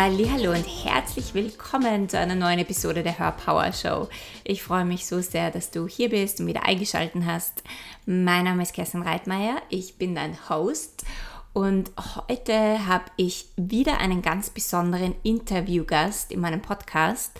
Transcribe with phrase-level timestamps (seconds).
[0.00, 4.08] Hallo und herzlich willkommen zu einer neuen Episode der Her Power Show.
[4.44, 7.64] Ich freue mich so sehr, dass du hier bist und wieder eingeschaltet hast.
[8.06, 11.04] Mein Name ist Kerstin Reitmeier, ich bin dein Host
[11.52, 11.90] und
[12.28, 17.32] heute habe ich wieder einen ganz besonderen Interviewgast in meinem Podcast,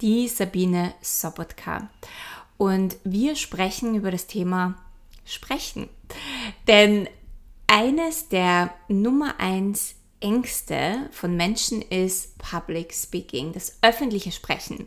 [0.00, 1.90] die Sabine Sobotka.
[2.58, 4.74] Und wir sprechen über das Thema
[5.24, 5.88] Sprechen.
[6.66, 7.08] Denn
[7.68, 14.86] eines der Nummer eins Ängste von Menschen ist Public Speaking, das öffentliche Sprechen.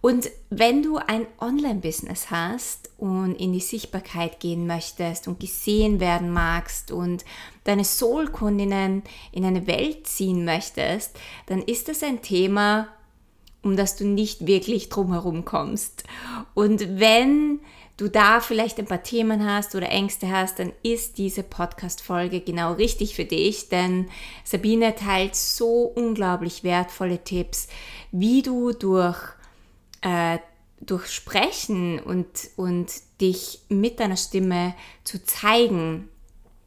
[0.00, 6.30] Und wenn du ein Online-Business hast und in die Sichtbarkeit gehen möchtest und gesehen werden
[6.30, 7.24] magst und
[7.64, 12.88] deine Soul-Kundinnen in eine Welt ziehen möchtest, dann ist das ein Thema,
[13.62, 16.04] um das du nicht wirklich drumherum kommst.
[16.54, 17.60] Und wenn
[17.96, 22.72] du da vielleicht ein paar Themen hast oder Ängste hast, dann ist diese Podcast-Folge genau
[22.72, 24.08] richtig für dich, denn
[24.44, 27.68] Sabine teilt so unglaublich wertvolle Tipps,
[28.10, 29.18] wie du durch,
[30.00, 30.38] äh,
[30.80, 36.08] durch Sprechen und, und dich mit deiner Stimme zu zeigen,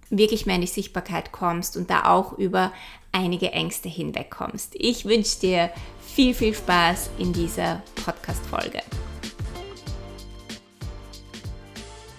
[0.10, 2.72] wirklich mehr in die Sichtbarkeit kommst und da auch über
[3.12, 4.74] einige Ängste hinwegkommst.
[4.76, 8.82] Ich wünsche dir viel, viel Spaß in dieser Podcast-Folge.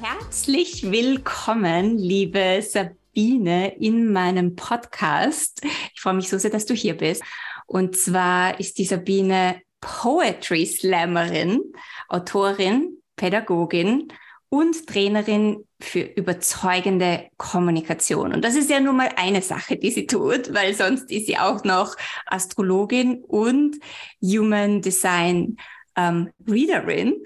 [0.01, 5.61] Herzlich willkommen, liebe Sabine, in meinem Podcast.
[5.93, 7.25] Ich freue mich so sehr, dass du hier bist.
[7.67, 11.61] Und zwar ist die Sabine Poetry Slammerin,
[12.09, 14.13] Autorin, Pädagogin
[14.51, 18.33] und Trainerin für überzeugende Kommunikation.
[18.33, 21.39] Und das ist ja nun mal eine Sache, die sie tut, weil sonst ist sie
[21.39, 23.77] auch noch Astrologin und
[24.23, 25.57] Human Design
[25.99, 27.25] ähm, Readerin.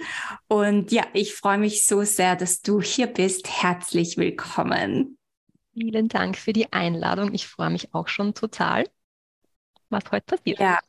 [0.48, 3.62] Und ja, ich freue mich so sehr, dass du hier bist.
[3.62, 5.18] Herzlich willkommen.
[5.74, 7.34] Vielen Dank für die Einladung.
[7.34, 8.88] Ich freue mich auch schon total,
[9.90, 10.58] was heute passiert.
[10.58, 10.80] Ja.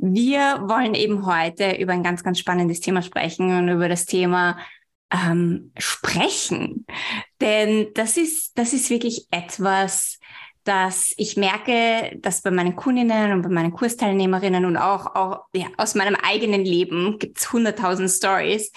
[0.00, 4.58] Wir wollen eben heute über ein ganz, ganz spannendes Thema sprechen und über das Thema
[5.12, 6.86] ähm, Sprechen.
[7.40, 10.18] Denn das ist, das ist wirklich etwas,
[10.64, 15.66] dass ich merke, dass bei meinen Kundinnen und bei meinen Kursteilnehmerinnen und auch, auch ja,
[15.76, 18.70] aus meinem eigenen Leben gibt es hunderttausend Stories,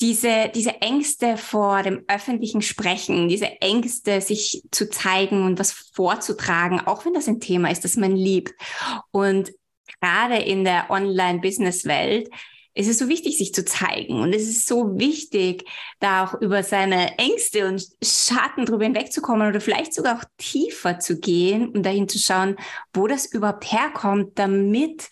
[0.00, 6.80] diese, diese Ängste vor dem öffentlichen Sprechen, diese Ängste, sich zu zeigen und was vorzutragen,
[6.80, 8.52] auch wenn das ein Thema ist, das man liebt.
[9.12, 9.52] Und
[10.00, 12.28] gerade in der Online-Business-Welt
[12.74, 14.20] es ist so wichtig, sich zu zeigen.
[14.20, 15.64] Und es ist so wichtig,
[16.00, 21.18] da auch über seine Ängste und Schatten drüber hinwegzukommen oder vielleicht sogar auch tiefer zu
[21.18, 22.56] gehen und dahin zu schauen,
[22.94, 25.10] wo das überhaupt herkommt, damit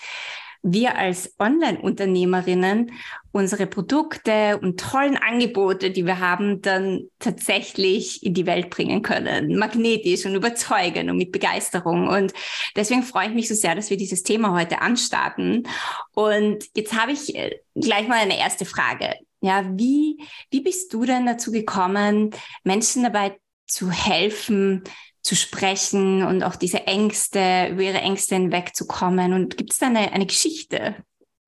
[0.62, 2.92] wir als Online-Unternehmerinnen
[3.32, 9.56] unsere Produkte und tollen Angebote, die wir haben, dann tatsächlich in die Welt bringen können.
[9.56, 12.08] Magnetisch und überzeugend und mit Begeisterung.
[12.08, 12.32] Und
[12.76, 15.66] deswegen freue ich mich so sehr, dass wir dieses Thema heute anstarten.
[16.12, 19.14] Und jetzt habe ich äh, gleich mal eine erste Frage.
[19.40, 20.18] Ja, wie,
[20.50, 22.30] wie bist du denn dazu gekommen,
[22.62, 24.84] Menschen dabei zu helfen,
[25.22, 29.32] zu sprechen und auch diese Ängste, über ihre Ängste hinwegzukommen?
[29.32, 30.96] Und gibt es da eine, eine Geschichte?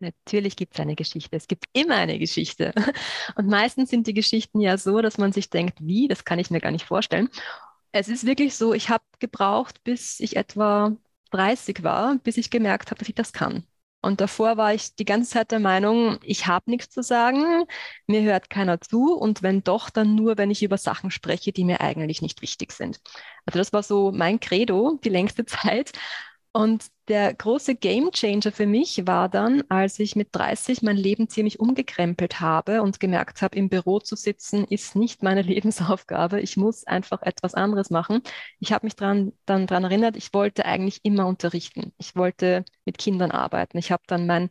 [0.03, 1.37] Natürlich gibt es eine Geschichte.
[1.37, 2.73] Es gibt immer eine Geschichte.
[3.37, 6.51] Und meistens sind die Geschichten ja so, dass man sich denkt, wie, das kann ich
[6.51, 7.29] mir gar nicht vorstellen.
[7.93, 10.97] Es ist wirklich so, ich habe gebraucht, bis ich etwa
[11.31, 13.65] 30 war, bis ich gemerkt habe, dass ich das kann.
[14.03, 17.65] Und davor war ich die ganze Zeit der Meinung, ich habe nichts zu sagen,
[18.09, 21.65] mir hört keiner zu und wenn doch, dann nur, wenn ich über Sachen spreche, die
[21.65, 23.01] mir eigentlich nicht wichtig sind.
[23.47, 25.93] Also das war so mein Credo die längste Zeit.
[26.53, 31.61] Und der große Gamechanger für mich war dann, als ich mit 30 mein Leben ziemlich
[31.61, 36.41] umgekrempelt habe und gemerkt habe, im Büro zu sitzen ist nicht meine Lebensaufgabe.
[36.41, 38.23] Ich muss einfach etwas anderes machen.
[38.61, 41.93] Ich habe mich dran, dann daran erinnert, ich wollte eigentlich immer unterrichten.
[41.99, 43.77] Ich wollte mit Kindern arbeiten.
[43.77, 44.49] Ich habe dann mein,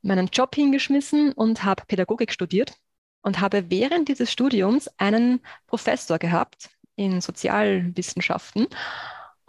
[0.00, 2.72] meinen Job hingeschmissen und habe Pädagogik studiert
[3.20, 8.68] und habe während dieses Studiums einen Professor gehabt in Sozialwissenschaften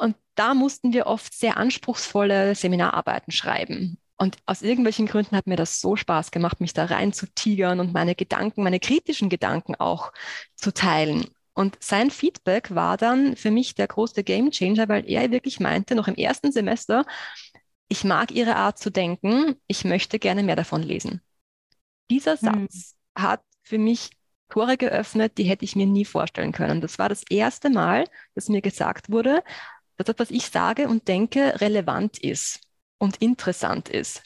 [0.02, 3.98] und da mussten wir oft sehr anspruchsvolle Seminararbeiten schreiben.
[4.18, 7.80] Und aus irgendwelchen Gründen hat mir das so Spaß gemacht, mich da rein zu tigern
[7.80, 10.12] und meine Gedanken, meine kritischen Gedanken auch
[10.56, 11.28] zu teilen.
[11.54, 16.08] Und sein Feedback war dann für mich der große Gamechanger, weil er wirklich meinte, noch
[16.08, 17.06] im ersten Semester,
[17.88, 21.22] ich mag ihre Art zu denken, ich möchte gerne mehr davon lesen.
[22.10, 22.40] Dieser hm.
[22.40, 23.24] Satz hm.
[23.24, 24.12] hat für mich
[24.50, 26.82] Tore geöffnet, die hätte ich mir nie vorstellen können.
[26.82, 28.06] Das war das erste Mal,
[28.36, 29.44] dass mir gesagt wurde,
[30.04, 32.62] dass das, was ich sage und denke, relevant ist
[32.98, 34.24] und interessant ist.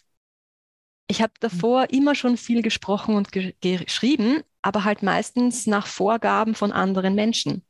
[1.08, 6.56] Ich habe davor immer schon viel gesprochen und ge geschrieben, aber halt meistens nach Vorgaben
[6.56, 7.64] von anderen Menschen.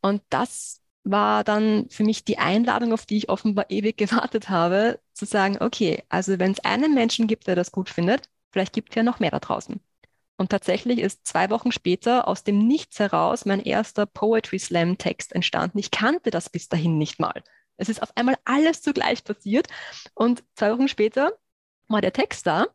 [0.00, 5.00] Und das war dann für mich die Einladung, auf die ich offenbar ewig gewartet habe,
[5.12, 8.90] zu sagen, okay, also wenn es einen Menschen gibt, der das gut findet, vielleicht gibt
[8.90, 9.80] es ja noch mehr da draußen.
[10.36, 15.34] Und tatsächlich ist zwei Wochen später aus dem Nichts heraus mein erster Poetry Slam Text
[15.34, 15.78] entstanden.
[15.78, 17.42] Ich kannte das bis dahin nicht mal.
[17.78, 19.68] Es ist auf einmal alles zugleich passiert.
[20.14, 21.32] Und zwei Wochen später
[21.88, 22.66] war der Text da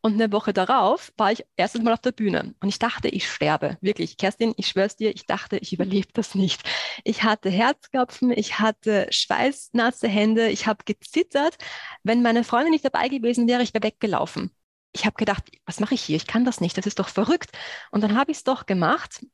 [0.00, 3.28] und eine Woche darauf war ich erstes Mal auf der Bühne und ich dachte, ich
[3.28, 3.76] sterbe.
[3.80, 6.62] Wirklich, Kerstin, ich schwör's dir, ich dachte, ich überlebe das nicht.
[7.04, 11.56] Ich hatte Herzklopfen, ich hatte schweißnasse Hände, ich habe gezittert.
[12.04, 14.52] Wenn meine Freundin nicht dabei gewesen wäre, ich wäre weggelaufen.
[14.92, 16.16] Ich habe gedacht, was mache ich hier?
[16.16, 17.50] Ich kann das nicht, das ist doch verrückt.
[17.90, 19.24] Und dann habe ich es doch gemacht.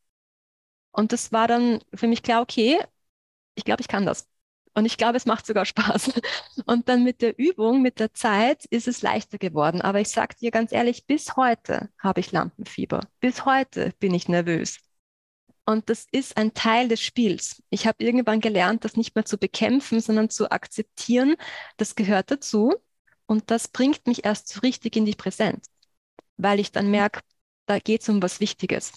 [0.92, 2.78] Und das war dann für mich klar, okay,
[3.54, 4.28] ich glaube, ich kann das.
[4.74, 6.12] Und ich glaube, es macht sogar Spaß.
[6.66, 9.80] Und dann mit der Übung, mit der Zeit ist es leichter geworden.
[9.80, 13.00] Aber ich sage dir ganz ehrlich, bis heute habe ich Lampenfieber.
[13.20, 14.78] Bis heute bin ich nervös.
[15.64, 17.62] Und das ist ein Teil des Spiels.
[17.70, 21.36] Ich habe irgendwann gelernt, das nicht mehr zu bekämpfen, sondern zu akzeptieren.
[21.76, 22.74] Das gehört dazu.
[23.26, 25.70] Und das bringt mich erst so richtig in die Präsenz,
[26.36, 27.20] weil ich dann merke,
[27.66, 28.92] da geht es um was Wichtiges.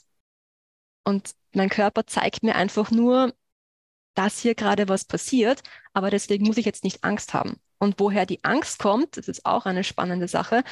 [1.04, 3.34] Und mein Körper zeigt mir einfach nur,
[4.14, 7.60] dass hier gerade was passiert, aber deswegen muss ich jetzt nicht Angst haben.
[7.80, 10.64] Und woher die Angst kommt, das ist auch eine spannende Sache.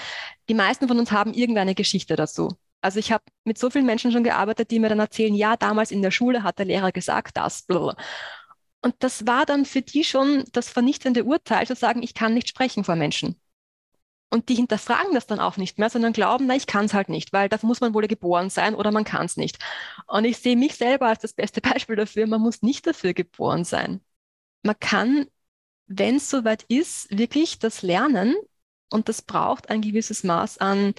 [0.49, 2.49] Die meisten von uns haben irgendeine Geschichte dazu.
[2.81, 5.91] Also ich habe mit so vielen Menschen schon gearbeitet, die mir dann erzählen, ja, damals
[5.91, 7.63] in der Schule hat der Lehrer gesagt, das.
[7.63, 7.95] Blablabla.
[8.81, 12.49] Und das war dann für die schon das vernichtende Urteil, zu sagen, ich kann nicht
[12.49, 13.39] sprechen vor Menschen.
[14.29, 17.07] Und die hinterfragen das dann auch nicht mehr, sondern glauben, na, ich kann es halt
[17.07, 19.57] nicht, weil dafür muss man wohl geboren sein oder man kann es nicht.
[20.05, 23.63] Und ich sehe mich selber als das beste Beispiel dafür, man muss nicht dafür geboren
[23.63, 24.01] sein.
[24.63, 25.27] Man kann,
[25.87, 28.35] wenn es soweit ist, wirklich das lernen
[28.91, 30.93] und das braucht ein gewisses Maß an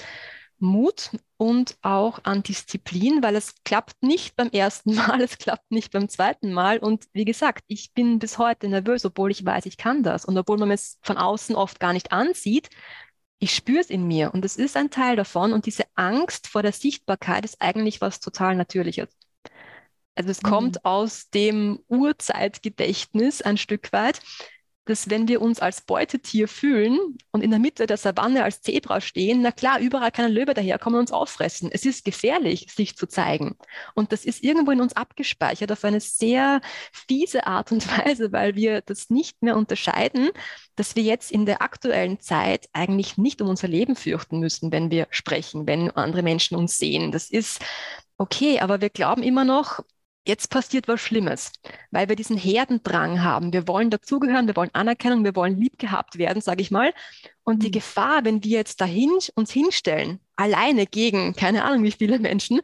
[0.61, 5.93] Mut und auch an Disziplin, weil es klappt nicht beim ersten Mal, es klappt nicht
[5.93, 6.79] beim zweiten Mal.
[6.79, 10.25] Und wie gesagt, ich bin bis heute nervös, obwohl ich weiß, ich kann das.
[10.25, 12.71] Und obwohl man es von außen oft gar nicht ansieht,
[13.39, 16.63] ich spüre es in mir und es ist ein Teil davon und diese Angst vor
[16.63, 19.09] der Sichtbarkeit ist eigentlich was total Natürliches.
[20.15, 20.49] Also es mhm.
[20.49, 24.21] kommt aus dem Urzeitgedächtnis ein Stück weit
[24.89, 29.03] dass wenn wir uns als Beutetier fühlen und in der Mitte der Savanne als Zebra
[29.03, 31.69] stehen, na klar, überall kann ein Löwe daherkommen und uns auffressen.
[31.71, 33.57] Es ist gefährlich, sich zu zeigen.
[33.95, 38.55] Und das ist irgendwo in uns abgespeichert auf eine sehr fiese Art und Weise, weil
[38.55, 40.31] wir das nicht mehr unterscheiden,
[40.75, 44.91] dass wir jetzt in der aktuellen Zeit eigentlich nicht um unser Leben fürchten müssen, wenn
[44.91, 47.13] wir sprechen, wenn andere Menschen uns sehen.
[47.13, 47.61] Das ist
[48.17, 49.81] okay, aber wir glauben immer noch,
[50.29, 51.53] jetzt passiert was Schlimmes,
[51.91, 53.53] weil wir diesen Herdendrang haben.
[53.53, 56.93] Wir wollen dazugehören, wir wollen Anerkennung, wir wollen lieb gehabt werden, sage ich mal.
[57.43, 57.73] Und die mhm.
[57.73, 62.61] Gefahr, wenn wir jetzt dahin uns hinstellen, alleine gegen keine Ahnung wie viele Menschen,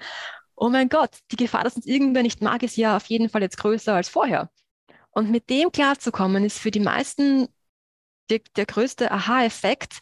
[0.55, 3.43] oh mein Gott, die Gefahr, dass uns irgendwer nicht mag, ist ja auf jeden Fall
[3.43, 4.50] jetzt größer als vorher.
[5.11, 7.49] Und mit dem klarzukommen, ist für die meisten
[8.31, 9.99] der, der größte Aha-Effekt,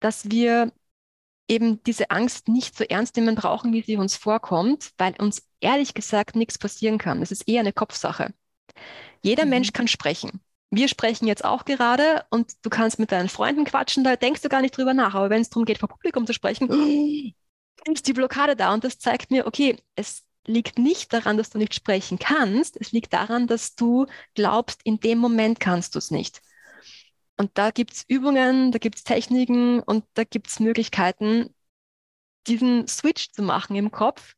[0.00, 0.72] dass wir
[1.52, 5.92] eben diese Angst nicht so ernst nehmen brauchen, wie sie uns vorkommt, weil uns ehrlich
[5.94, 7.20] gesagt nichts passieren kann.
[7.20, 8.32] Es ist eher eine Kopfsache.
[9.22, 9.50] Jeder mhm.
[9.50, 10.40] Mensch kann sprechen.
[10.70, 14.48] Wir sprechen jetzt auch gerade und du kannst mit deinen Freunden quatschen, da denkst du
[14.48, 15.14] gar nicht drüber nach.
[15.14, 16.70] Aber wenn es darum geht, vor Publikum zu sprechen,
[17.92, 21.58] ist die Blockade da und das zeigt mir, okay, es liegt nicht daran, dass du
[21.58, 26.10] nicht sprechen kannst, es liegt daran, dass du glaubst, in dem Moment kannst du es
[26.10, 26.40] nicht.
[27.36, 31.54] Und da gibt es Übungen, da gibt es Techniken und da gibt es Möglichkeiten,
[32.46, 34.34] diesen Switch zu machen im Kopf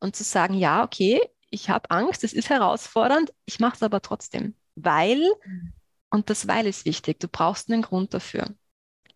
[0.00, 4.00] und zu sagen, ja, okay, ich habe Angst, es ist herausfordernd, ich mache es aber
[4.00, 5.72] trotzdem, weil, mhm.
[6.10, 8.54] und das Weil ist wichtig, du brauchst einen Grund dafür.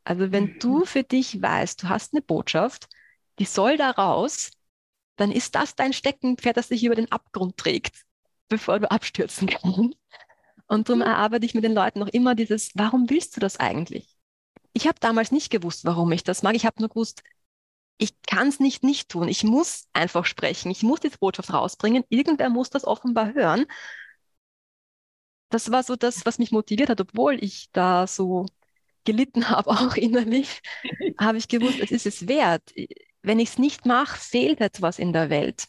[0.05, 0.59] Also wenn mhm.
[0.59, 2.89] du für dich weißt, du hast eine Botschaft,
[3.39, 4.51] die soll da raus,
[5.17, 8.05] dann ist das dein Steckenpferd, das dich über den Abgrund trägt,
[8.49, 9.97] bevor du abstürzen kannst.
[10.67, 11.07] Und darum mhm.
[11.07, 14.09] erarbeite ich mit den Leuten noch immer dieses, warum willst du das eigentlich?
[14.73, 16.55] Ich habe damals nicht gewusst, warum ich das mag.
[16.57, 17.23] Ich habe nur gewusst,
[17.99, 19.29] ich kann es nicht nicht tun.
[19.29, 20.71] Ich muss einfach sprechen.
[20.71, 22.05] Ich muss diese Botschaft rausbringen.
[22.09, 23.67] Irgendwer muss das offenbar hören.
[25.51, 28.47] Das war so das, was mich motiviert hat, obwohl ich da so
[29.05, 30.61] gelitten habe, auch innerlich,
[31.19, 32.73] habe ich gewusst, es ist es wert.
[33.23, 35.67] Wenn ich es nicht mache, fehlt etwas in der Welt.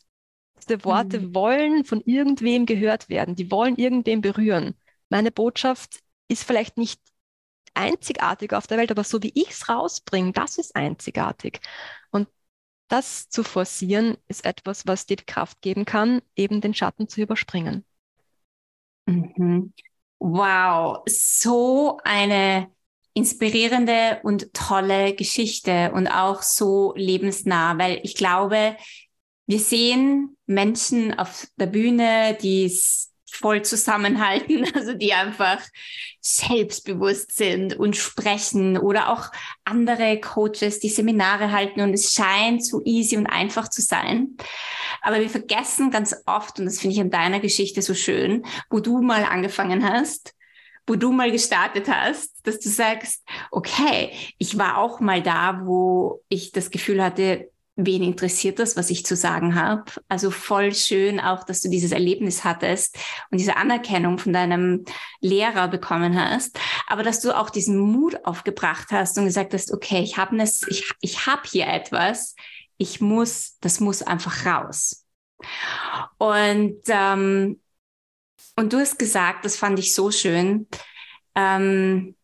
[0.61, 1.35] Diese Worte mhm.
[1.35, 3.35] wollen von irgendwem gehört werden.
[3.35, 4.75] Die wollen irgendwem berühren.
[5.09, 7.01] Meine Botschaft ist vielleicht nicht
[7.73, 11.59] einzigartig auf der Welt, aber so wie ich es rausbringe, das ist einzigartig.
[12.11, 12.27] Und
[12.87, 17.21] das zu forcieren, ist etwas, was dir die Kraft geben kann, eben den Schatten zu
[17.21, 17.85] überspringen.
[19.05, 19.73] Mhm.
[20.19, 22.71] Wow, so eine
[23.13, 28.75] inspirierende und tolle Geschichte und auch so lebensnah, weil ich glaube,
[29.47, 35.61] wir sehen Menschen auf der Bühne, die es voll zusammenhalten, also die einfach
[36.21, 39.31] selbstbewusst sind und sprechen oder auch
[39.63, 44.35] andere Coaches, die Seminare halten und es scheint so easy und einfach zu sein.
[45.01, 48.79] Aber wir vergessen ganz oft, und das finde ich an deiner Geschichte so schön, wo
[48.79, 50.33] du mal angefangen hast,
[50.87, 56.23] wo du mal gestartet hast, dass du sagst, okay, ich war auch mal da, wo
[56.29, 59.91] ich das Gefühl hatte, wen interessiert das, was ich zu sagen habe.
[60.07, 62.97] Also voll schön auch, dass du dieses Erlebnis hattest
[63.31, 64.85] und diese Anerkennung von deinem
[65.19, 70.01] Lehrer bekommen hast, aber dass du auch diesen Mut aufgebracht hast und gesagt hast, okay,
[70.01, 72.35] ich habe ich, ich habe hier etwas,
[72.77, 75.05] ich muss, das muss einfach raus.
[76.17, 77.59] Und ähm,
[78.57, 80.67] und du hast gesagt, das fand ich so schön.
[81.35, 82.15] Ähm,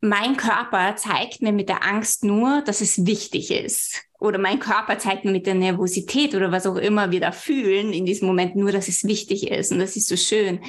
[0.00, 4.02] mein Körper zeigt mir mit der Angst nur, dass es wichtig ist.
[4.20, 7.92] Oder mein Körper zeigt mir mit der Nervosität oder was auch immer wir da fühlen
[7.92, 9.72] in diesem Moment nur, dass es wichtig ist.
[9.72, 10.60] Und das ist so schön,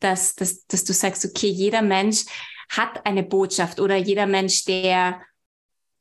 [0.00, 2.24] dass, dass, dass du sagst, okay, jeder Mensch
[2.68, 5.20] hat eine Botschaft oder jeder Mensch, der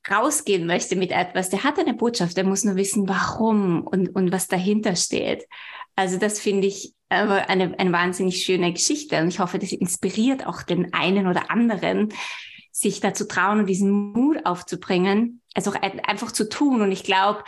[0.09, 4.31] rausgehen möchte mit etwas, der hat eine Botschaft, der muss nur wissen, warum und, und
[4.33, 5.47] was dahinter steht.
[5.95, 10.63] Also das finde ich eine, eine wahnsinnig schöne Geschichte und ich hoffe, das inspiriert auch
[10.63, 12.09] den einen oder anderen,
[12.73, 16.81] sich dazu trauen und diesen Mut aufzubringen, es auch einfach zu tun.
[16.81, 17.43] Und ich glaube,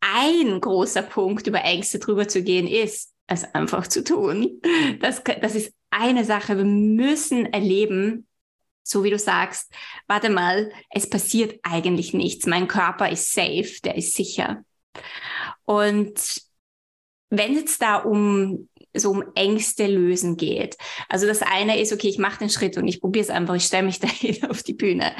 [0.00, 4.60] ein großer Punkt, über Ängste drüber zu gehen, ist, es einfach zu tun.
[5.00, 6.56] Das, das ist eine Sache.
[6.56, 8.26] Wir müssen erleben,
[8.82, 9.72] so wie du sagst,
[10.06, 12.46] warte mal, es passiert eigentlich nichts.
[12.46, 14.64] Mein Körper ist safe, der ist sicher.
[15.64, 16.42] Und
[17.30, 20.76] wenn es da um so um Ängste lösen geht.
[21.08, 23.64] Also das eine ist, okay, ich mache den Schritt und ich probiere es einfach, ich
[23.64, 25.14] stelle mich dahin auf die Bühne.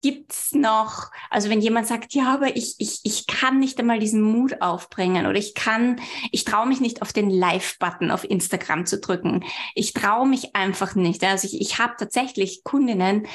[0.00, 4.22] Gibt's noch, also wenn jemand sagt, ja, aber ich, ich, ich kann nicht einmal diesen
[4.22, 6.00] Mut aufbringen oder ich kann,
[6.30, 9.44] ich traue mich nicht auf den Live-Button auf Instagram zu drücken.
[9.74, 11.24] Ich traue mich einfach nicht.
[11.24, 13.26] Also ich, ich habe tatsächlich Kundinnen,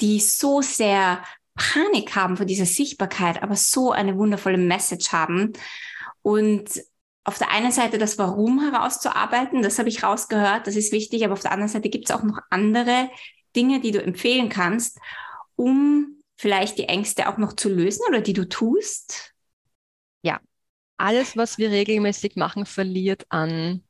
[0.00, 1.24] die so sehr
[1.56, 5.52] Panik haben vor dieser Sichtbarkeit, aber so eine wundervolle Message haben.
[6.22, 6.70] Und
[7.24, 11.34] auf der einen Seite das Warum herauszuarbeiten, das habe ich rausgehört, das ist wichtig, aber
[11.34, 13.10] auf der anderen Seite gibt es auch noch andere
[13.54, 14.98] Dinge, die du empfehlen kannst,
[15.56, 19.32] um vielleicht die Ängste auch noch zu lösen oder die du tust?
[20.22, 20.40] Ja,
[20.96, 23.82] alles, was wir regelmäßig machen, verliert an,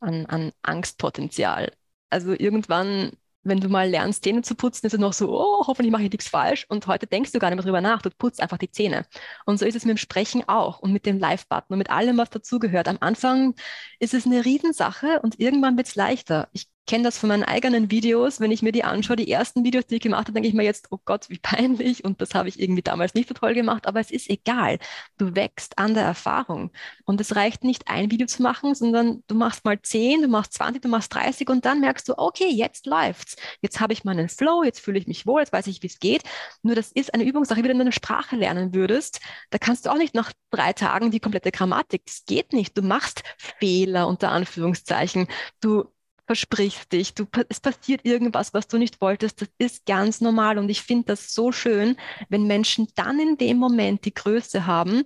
[0.00, 1.72] an, an Angstpotenzial.
[2.08, 3.12] Also irgendwann
[3.44, 6.10] wenn du mal lernst, Zähne zu putzen, ist es noch so, oh, hoffentlich mache ich
[6.10, 6.66] nichts falsch.
[6.68, 8.02] Und heute denkst du gar nicht mehr drüber nach.
[8.02, 9.06] Du putzt einfach die Zähne.
[9.46, 12.18] Und so ist es mit dem Sprechen auch und mit dem Live-Button und mit allem,
[12.18, 12.88] was dazugehört.
[12.88, 13.54] Am Anfang
[13.98, 16.48] ist es eine Riesensache und irgendwann wird es leichter.
[16.52, 18.40] Ich kenne das von meinen eigenen Videos.
[18.40, 20.64] Wenn ich mir die anschaue, die ersten Videos, die ich gemacht habe, denke ich mir
[20.64, 22.04] jetzt, oh Gott, wie peinlich.
[22.04, 23.86] Und das habe ich irgendwie damals nicht so toll gemacht.
[23.86, 24.78] Aber es ist egal.
[25.18, 26.70] Du wächst an der Erfahrung.
[27.04, 30.54] Und es reicht nicht, ein Video zu machen, sondern du machst mal 10, du machst
[30.54, 33.36] 20, du machst 30 und dann merkst du, okay, jetzt läuft's.
[33.60, 35.98] Jetzt habe ich meinen Flow, jetzt fühle ich mich wohl, jetzt weiß ich, wie es
[35.98, 36.22] geht.
[36.62, 39.20] Nur das ist eine Übungssache, wie du eine Sprache lernen würdest.
[39.50, 42.06] Da kannst du auch nicht nach drei Tagen die komplette Grammatik.
[42.06, 42.76] Das geht nicht.
[42.76, 45.28] Du machst Fehler unter Anführungszeichen.
[45.60, 45.91] Du
[46.26, 50.68] versprichst dich, du, es passiert irgendwas, was du nicht wolltest, das ist ganz normal und
[50.68, 51.96] ich finde das so schön,
[52.28, 55.04] wenn Menschen dann in dem Moment die Größe haben,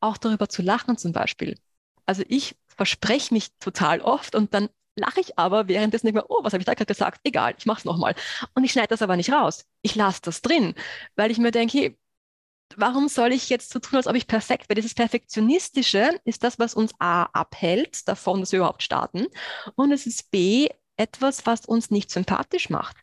[0.00, 1.58] auch darüber zu lachen zum Beispiel.
[2.06, 6.40] Also ich verspreche mich total oft und dann lache ich aber währenddessen nicht mehr, oh,
[6.42, 7.20] was habe ich da gerade gesagt?
[7.24, 8.14] Egal, ich mache es nochmal.
[8.54, 9.64] Und ich schneide das aber nicht raus.
[9.82, 10.74] Ich lasse das drin,
[11.16, 11.98] weil ich mir denke, hey,
[12.76, 14.76] warum soll ich jetzt so tun, als ob ich perfekt wäre?
[14.76, 19.26] Dieses Perfektionistische ist das, was uns A abhält, davon, dass wir überhaupt starten.
[19.74, 22.96] Und es ist B, etwas, was uns nicht sympathisch macht.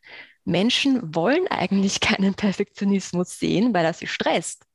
[0.45, 4.65] Menschen wollen eigentlich keinen Perfektionismus sehen, weil er sie stresst.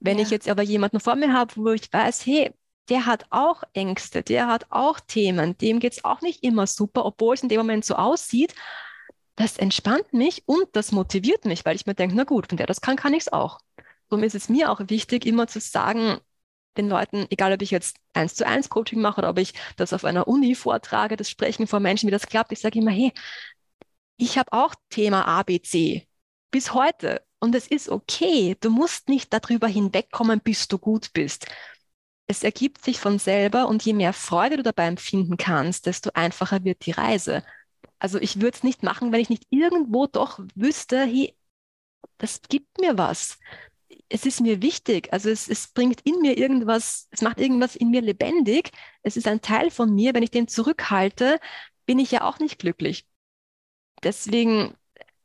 [0.00, 0.24] Wenn ja.
[0.24, 2.52] ich jetzt aber jemanden vor mir habe, wo ich weiß, hey,
[2.88, 7.04] der hat auch Ängste, der hat auch Themen, dem geht es auch nicht immer super,
[7.04, 8.54] obwohl es in dem Moment so aussieht,
[9.36, 12.66] das entspannt mich und das motiviert mich, weil ich mir denke, na gut, wenn der
[12.66, 13.60] das kann, kann ich es auch.
[14.08, 16.18] Darum ist es mir auch wichtig, immer zu sagen,
[16.76, 19.92] den Leuten, egal ob ich jetzt eins zu eins Coaching mache oder ob ich das
[19.92, 23.12] auf einer Uni vortrage, das Sprechen vor Menschen, wie das klappt, ich sage immer, hey,
[24.16, 26.06] ich habe auch Thema ABC
[26.50, 28.56] bis heute und es ist okay.
[28.60, 31.46] Du musst nicht darüber hinwegkommen, bis du gut bist.
[32.26, 36.64] Es ergibt sich von selber und je mehr Freude du dabei empfinden kannst, desto einfacher
[36.64, 37.44] wird die Reise.
[37.98, 41.36] Also ich würde es nicht machen, wenn ich nicht irgendwo doch wüsste, hey,
[42.18, 43.38] das gibt mir was
[44.08, 45.12] es ist mir wichtig.
[45.12, 48.70] Also es, es bringt in mir irgendwas, es macht irgendwas in mir lebendig.
[49.02, 50.14] Es ist ein Teil von mir.
[50.14, 51.38] Wenn ich den zurückhalte,
[51.86, 53.06] bin ich ja auch nicht glücklich.
[54.02, 54.74] Deswegen,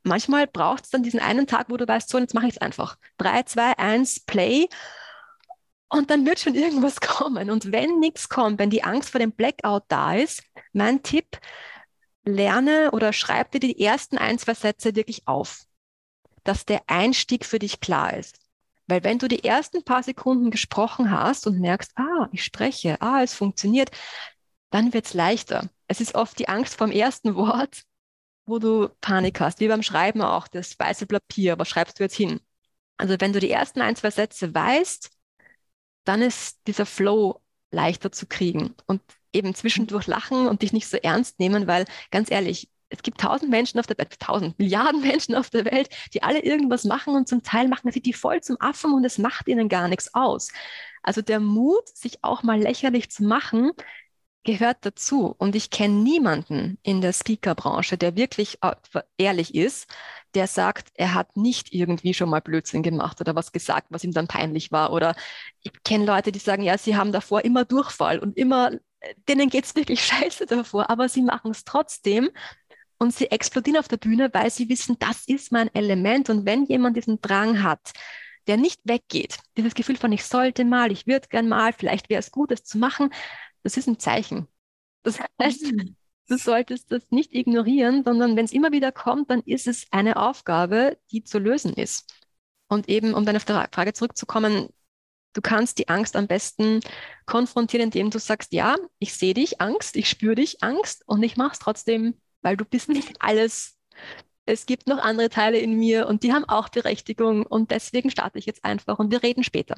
[0.04, 2.62] manchmal braucht es dann diesen einen Tag, wo du weißt, so, jetzt mache ich es
[2.62, 2.98] einfach.
[3.18, 4.68] Drei, zwei, eins, Play.
[5.90, 7.50] Und dann wird schon irgendwas kommen.
[7.50, 11.40] Und wenn nichts kommt, wenn die Angst vor dem Blackout da ist, mein Tipp,
[12.26, 15.66] lerne oder schreib dir die ersten ein, zwei Sätze wirklich auf,
[16.44, 18.43] dass der Einstieg für dich klar ist.
[18.88, 23.22] Weil wenn du die ersten paar Sekunden gesprochen hast und merkst, ah, ich spreche, ah,
[23.24, 23.92] es funktioniert,
[24.72, 25.70] dann wird es leichter.
[25.88, 27.84] Es ist oft die Angst vom ersten Wort,
[28.46, 32.16] wo du Panik hast, wie beim Schreiben auch, das weiße Papier, was schreibst du jetzt
[32.16, 32.42] hin?
[32.98, 35.12] Also wenn du die ersten ein, zwei Sätze weißt,
[36.06, 40.98] dann ist dieser Flow leichter zu kriegen und eben zwischendurch lachen und dich nicht so
[40.98, 45.36] ernst nehmen, weil ganz ehrlich, es gibt tausend Menschen auf der Welt, tausend Milliarden Menschen
[45.36, 48.58] auf der Welt, die alle irgendwas machen und zum Teil machen sie die voll zum
[48.60, 50.50] Affen und es macht ihnen gar nichts aus.
[51.02, 53.72] Also der Mut, sich auch mal lächerlich zu machen,
[54.44, 55.34] gehört dazu.
[55.38, 58.74] Und ich kenne niemanden in der Speaker-Branche, der wirklich äh,
[59.18, 59.88] ehrlich ist,
[60.36, 64.12] der sagt, er hat nicht irgendwie schon mal Blödsinn gemacht oder was gesagt, was ihm
[64.12, 64.92] dann peinlich war.
[64.92, 65.16] Oder
[65.62, 68.72] ich kenne Leute, die sagen, ja, sie haben davor immer Durchfall und immer,
[69.28, 72.30] denen geht es wirklich scheiße davor, aber sie machen es trotzdem.
[73.04, 76.30] Und sie explodieren auf der Bühne, weil sie wissen, das ist mein Element.
[76.30, 77.92] Und wenn jemand diesen Drang hat,
[78.48, 82.22] der nicht weggeht, dieses Gefühl von, ich sollte mal, ich würde gern mal, vielleicht wäre
[82.22, 83.14] es gut, es zu machen,
[83.62, 84.48] das ist ein Zeichen.
[85.04, 85.98] Das heißt, mhm.
[86.30, 90.16] du solltest das nicht ignorieren, sondern wenn es immer wieder kommt, dann ist es eine
[90.16, 92.10] Aufgabe, die zu lösen ist.
[92.70, 94.70] Und eben, um deine Frage zurückzukommen,
[95.34, 96.80] du kannst die Angst am besten
[97.26, 101.36] konfrontieren, indem du sagst, ja, ich sehe dich, Angst, ich spüre dich, Angst und ich
[101.36, 103.78] mache es trotzdem, weil du bist nicht alles.
[104.46, 108.40] Es gibt noch andere Teile in mir und die haben auch Berechtigung und deswegen starte
[108.40, 109.76] ich jetzt einfach und wir reden später.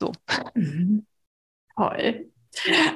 [0.00, 0.12] So.
[0.54, 1.06] Mhm.
[1.76, 2.30] Toll.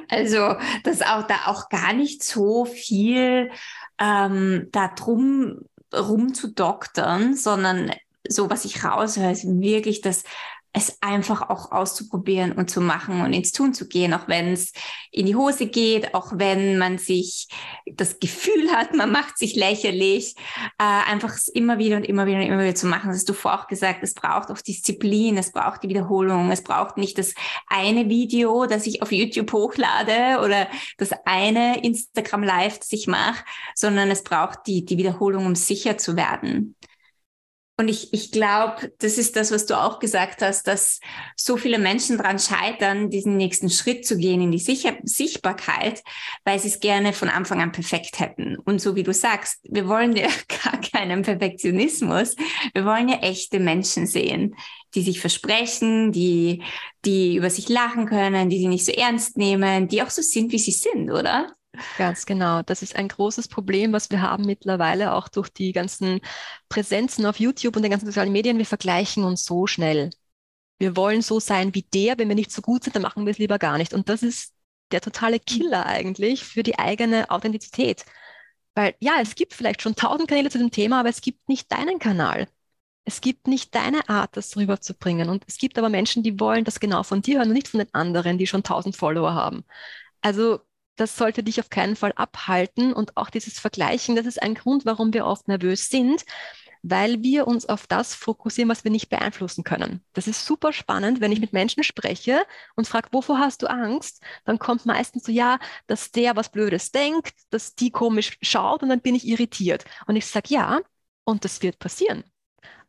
[0.09, 3.51] Also, dass auch da auch gar nicht so viel
[3.99, 5.59] ähm, darum
[5.93, 7.91] rumzudoktern, sondern
[8.27, 10.23] so, was ich raushöre, ist wirklich, dass
[10.73, 14.71] es einfach auch auszuprobieren und zu machen und ins Tun zu gehen, auch wenn es
[15.11, 17.49] in die Hose geht, auch wenn man sich
[17.85, 20.35] das Gefühl hat, man macht sich lächerlich,
[20.79, 23.09] äh, einfach es immer wieder und immer wieder und immer wieder zu machen.
[23.09, 26.63] Das hast du vorher auch gesagt, es braucht auch Disziplin, es braucht die Wiederholung, es
[26.63, 27.33] braucht nicht das
[27.67, 33.43] eine Video, das ich auf YouTube hochlade oder das eine Instagram Live, das ich mache,
[33.75, 36.75] sondern es braucht die, die Wiederholung, um sicher zu werden.
[37.81, 40.99] Und ich, ich glaube, das ist das, was du auch gesagt hast, dass
[41.35, 46.03] so viele Menschen daran scheitern, diesen nächsten Schritt zu gehen in die Sicher Sichtbarkeit,
[46.45, 48.55] weil sie es gerne von Anfang an perfekt hätten.
[48.55, 50.27] Und so wie du sagst, wir wollen ja
[50.63, 52.35] gar keinen Perfektionismus.
[52.75, 54.53] Wir wollen ja echte Menschen sehen,
[54.93, 56.61] die sich versprechen, die,
[57.03, 60.51] die über sich lachen können, die sie nicht so ernst nehmen, die auch so sind,
[60.51, 61.55] wie sie sind, oder?
[61.97, 62.61] Ganz genau.
[62.63, 66.19] Das ist ein großes Problem, was wir haben mittlerweile auch durch die ganzen
[66.69, 68.57] Präsenzen auf YouTube und den ganzen sozialen Medien.
[68.57, 70.09] Wir vergleichen uns so schnell.
[70.79, 72.17] Wir wollen so sein wie der.
[72.17, 73.93] Wenn wir nicht so gut sind, dann machen wir es lieber gar nicht.
[73.93, 74.53] Und das ist
[74.91, 78.05] der totale Killer eigentlich für die eigene Authentizität.
[78.75, 81.71] Weil ja, es gibt vielleicht schon tausend Kanäle zu dem Thema, aber es gibt nicht
[81.71, 82.47] deinen Kanal.
[83.05, 85.29] Es gibt nicht deine Art, das rüberzubringen.
[85.29, 87.79] Und es gibt aber Menschen, die wollen das genau von dir hören und nicht von
[87.79, 89.65] den anderen, die schon tausend Follower haben.
[90.21, 90.61] Also
[90.95, 92.93] das sollte dich auf keinen Fall abhalten.
[92.93, 96.23] Und auch dieses Vergleichen, das ist ein Grund, warum wir oft nervös sind,
[96.83, 100.03] weil wir uns auf das fokussieren, was wir nicht beeinflussen können.
[100.13, 102.43] Das ist super spannend, wenn ich mit Menschen spreche
[102.75, 104.21] und frage, wovor hast du Angst?
[104.45, 108.89] Dann kommt meistens so, ja, dass der was Blödes denkt, dass die komisch schaut und
[108.89, 109.85] dann bin ich irritiert.
[110.07, 110.81] Und ich sage, ja,
[111.23, 112.23] und das wird passieren.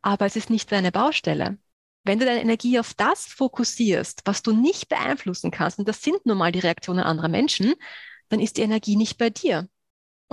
[0.01, 1.57] Aber es ist nicht deine Baustelle.
[2.03, 6.25] Wenn du deine Energie auf das fokussierst, was du nicht beeinflussen kannst, und das sind
[6.25, 7.73] nun mal die Reaktionen anderer Menschen,
[8.29, 9.67] dann ist die Energie nicht bei dir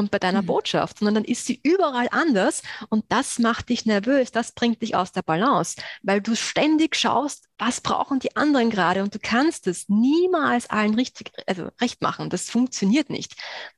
[0.00, 0.46] und bei deiner mhm.
[0.46, 4.96] Botschaft, sondern dann ist sie überall anders und das macht dich nervös, das bringt dich
[4.96, 9.66] aus der Balance, weil du ständig schaust, was brauchen die anderen gerade und du kannst
[9.66, 12.30] es niemals allen richtig, also recht machen.
[12.30, 13.34] Das funktioniert nicht.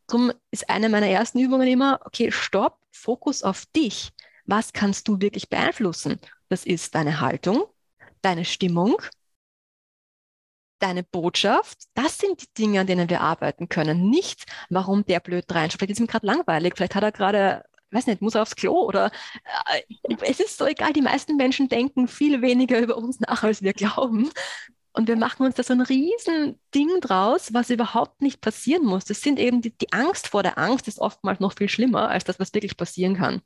[0.07, 4.13] Darum ist eine meiner ersten Übungen immer, okay, stopp, Fokus auf dich.
[4.47, 6.21] Was kannst du wirklich beeinflussen?
[6.49, 7.65] Das ist deine Haltung,
[8.23, 8.97] deine Stimmung,
[10.79, 11.85] deine Botschaft.
[11.95, 14.11] Das sind die Dinge, an denen wir arbeiten können.
[14.11, 15.79] Nicht, warum der blöd reinschaut.
[15.79, 18.83] Vielleicht ist ihm gerade langweilig, vielleicht hat er gerade, weiß nicht, muss er aufs Klo
[18.83, 19.11] oder
[19.73, 20.93] äh, es ist so egal.
[20.93, 24.31] Die meisten Menschen denken viel weniger über uns nach, als wir glauben.
[24.95, 29.07] Und wir machen uns da so ein riesen Ding draus, was überhaupt nicht passieren muss.
[29.07, 32.25] Das sind eben die, die Angst vor der Angst ist oftmals noch viel schlimmer als
[32.25, 33.41] das, was wirklich passieren kann.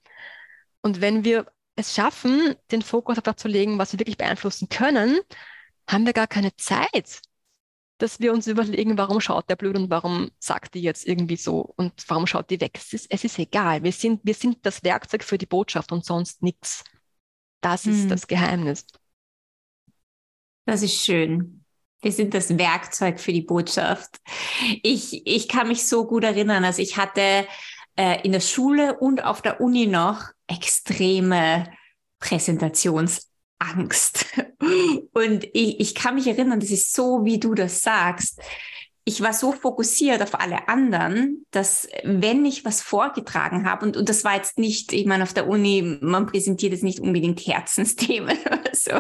[0.83, 4.69] Und wenn wir es schaffen, den Fokus auf das zu legen, was wir wirklich beeinflussen
[4.69, 5.19] können,
[5.89, 7.21] haben wir gar keine Zeit,
[7.99, 11.75] dass wir uns überlegen, warum schaut der blöd und warum sagt die jetzt irgendwie so
[11.77, 12.73] und warum schaut die weg.
[12.75, 13.83] Es ist, es ist egal.
[13.83, 16.83] Wir sind, wir sind das Werkzeug für die Botschaft und sonst nichts.
[17.61, 18.09] Das ist hm.
[18.09, 18.87] das Geheimnis.
[20.65, 21.65] Das ist schön.
[22.03, 24.19] Wir sind das Werkzeug für die Botschaft.
[24.83, 27.47] Ich, ich kann mich so gut erinnern, also ich hatte
[27.97, 31.71] äh, in der Schule und auf der Uni noch extreme
[32.21, 34.27] Präsentationsangst.
[35.13, 38.41] Und ich, ich kann mich erinnern, das ist so, wie du das sagst
[39.09, 44.09] ich war so fokussiert auf alle anderen, dass wenn ich was vorgetragen habe, und, und
[44.09, 48.37] das war jetzt nicht, ich meine, auf der Uni, man präsentiert jetzt nicht unbedingt Herzensthemen
[48.47, 48.91] oder so,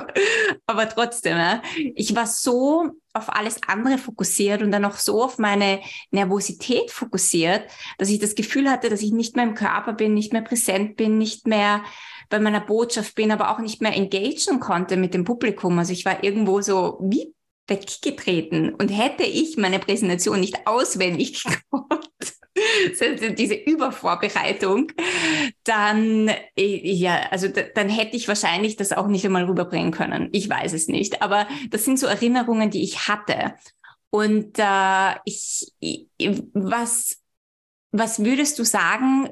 [0.64, 1.60] aber trotzdem, ja,
[1.96, 5.80] ich war so auf alles andere fokussiert und dann auch so auf meine
[6.12, 7.64] Nervosität fokussiert,
[7.98, 10.96] dass ich das Gefühl hatte, dass ich nicht mehr im Körper bin, nicht mehr präsent
[10.96, 11.82] bin, nicht mehr
[12.28, 15.78] bei meiner Botschaft bin, aber auch nicht mehr engagieren konnte mit dem Publikum.
[15.80, 17.35] Also ich war irgendwo so wie
[17.66, 18.74] weggetreten.
[18.74, 22.10] Und hätte ich meine Präsentation nicht auswendig gekonnt,
[23.38, 24.92] diese Übervorbereitung,
[25.64, 30.28] dann, äh, ja, also dann hätte ich wahrscheinlich das auch nicht einmal rüberbringen können.
[30.32, 31.22] Ich weiß es nicht.
[31.22, 33.54] Aber das sind so Erinnerungen, die ich hatte.
[34.10, 35.72] Und äh, ich,
[36.52, 37.18] was,
[37.92, 39.28] was würdest du sagen,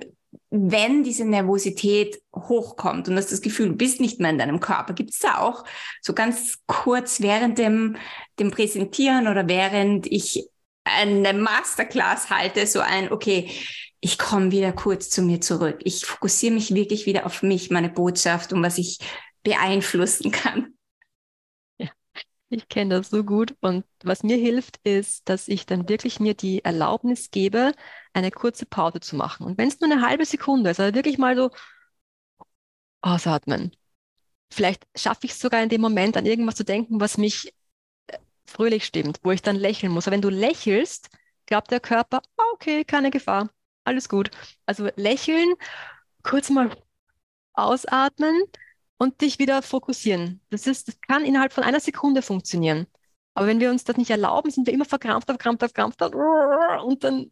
[0.57, 4.95] wenn diese Nervosität hochkommt und hast das Gefühl, du bist nicht mehr in deinem Körper,
[4.95, 5.65] gibt es da auch
[6.01, 7.97] so ganz kurz während dem,
[8.39, 10.49] dem Präsentieren oder während ich
[10.85, 13.51] eine Masterclass halte, so ein, okay,
[13.99, 15.81] ich komme wieder kurz zu mir zurück.
[15.83, 18.99] Ich fokussiere mich wirklich wieder auf mich, meine Botschaft und was ich
[19.43, 20.74] beeinflussen kann.
[22.51, 23.57] Ich kenne das so gut.
[23.61, 27.73] Und was mir hilft, ist, dass ich dann wirklich mir die Erlaubnis gebe,
[28.13, 29.45] eine kurze Pause zu machen.
[29.47, 31.51] Und wenn es nur eine halbe Sekunde ist, also wirklich mal so
[33.03, 33.73] ausatmen.
[34.53, 37.55] Vielleicht schaffe ich es sogar in dem Moment an irgendwas zu denken, was mich
[38.09, 40.07] äh, fröhlich stimmt, wo ich dann lächeln muss.
[40.09, 41.11] Aber wenn du lächelst,
[41.47, 43.51] glaubt der Körper, ah, okay, keine Gefahr,
[43.85, 44.31] alles gut.
[44.67, 45.55] Also lächeln,
[46.23, 46.71] kurz mal
[47.55, 48.43] ausatmen
[48.99, 50.41] und dich wieder fokussieren.
[50.51, 52.87] Das ist, das kann innerhalb von einer Sekunde funktionieren.
[53.35, 57.31] Aber wenn wir uns das nicht erlauben, sind wir immer verkrampft, verkrampft, verkrampft und dann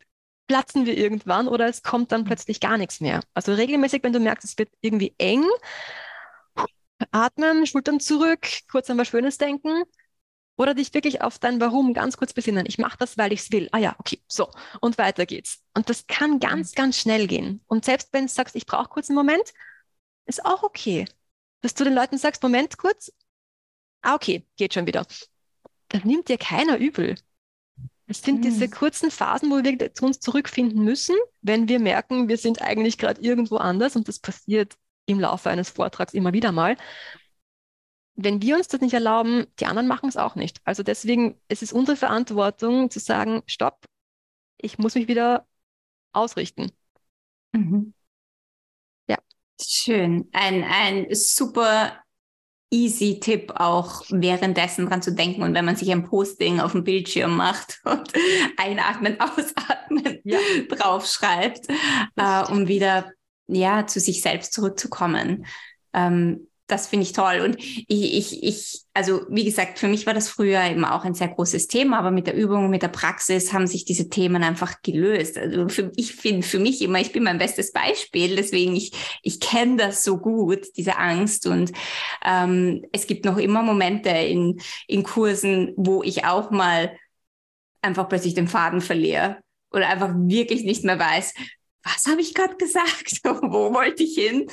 [0.48, 3.20] platzen wir irgendwann oder es kommt dann plötzlich gar nichts mehr.
[3.34, 5.44] Also regelmäßig, wenn du merkst, es wird irgendwie eng,
[7.10, 9.84] atmen, Schultern zurück, kurz an was Schönes denken
[10.56, 12.66] oder dich wirklich auf dein Warum ganz kurz besinnen.
[12.66, 13.68] Ich mache das, weil ich es will.
[13.72, 14.50] Ah ja, okay, so.
[14.80, 15.62] Und weiter geht's.
[15.74, 16.76] Und das kann ganz, mhm.
[16.76, 17.62] ganz schnell gehen.
[17.66, 19.52] Und selbst wenn du sagst, ich brauche kurz einen Moment,
[20.26, 21.06] ist auch okay.
[21.62, 23.12] Dass du den Leuten sagst, Moment kurz.
[24.02, 25.06] Ah, okay, geht schon wieder.
[25.88, 27.16] Das nimmt dir keiner übel.
[28.06, 28.42] Es sind mhm.
[28.42, 32.98] diese kurzen Phasen, wo wir zu uns zurückfinden müssen, wenn wir merken, wir sind eigentlich
[32.98, 36.76] gerade irgendwo anders und das passiert im Laufe eines Vortrags immer wieder mal.
[38.14, 40.60] Wenn wir uns das nicht erlauben, die anderen machen es auch nicht.
[40.64, 43.86] Also deswegen, es ist unsere Verantwortung zu sagen, stopp,
[44.58, 45.46] ich muss mich wieder
[46.12, 46.70] ausrichten.
[47.52, 47.94] Mhm.
[49.64, 50.28] Schön.
[50.32, 51.92] Ein, ein super
[52.70, 56.84] easy Tipp auch währenddessen dran zu denken und wenn man sich ein Posting auf dem
[56.84, 58.12] Bildschirm macht und
[58.56, 60.38] einatmen, ausatmen ja.
[60.68, 61.68] draufschreibt,
[62.16, 63.10] äh, um wieder
[63.46, 65.46] ja zu sich selbst zurückzukommen.
[65.92, 67.40] Ähm, das finde ich toll.
[67.44, 71.14] Und ich, ich, ich, also wie gesagt, für mich war das früher eben auch ein
[71.14, 74.80] sehr großes Thema, aber mit der Übung, mit der Praxis haben sich diese Themen einfach
[74.82, 75.36] gelöst.
[75.36, 79.38] Also für, ich finde für mich immer, ich bin mein bestes Beispiel, deswegen ich, ich
[79.38, 81.46] kenne das so gut, diese Angst.
[81.46, 81.72] Und
[82.24, 86.96] ähm, es gibt noch immer Momente in, in Kursen, wo ich auch mal
[87.82, 89.38] einfach plötzlich den Faden verliere
[89.72, 91.34] oder einfach wirklich nicht mehr weiß,
[91.82, 93.20] was habe ich gerade gesagt?
[93.24, 94.46] Wo wollte ich hin?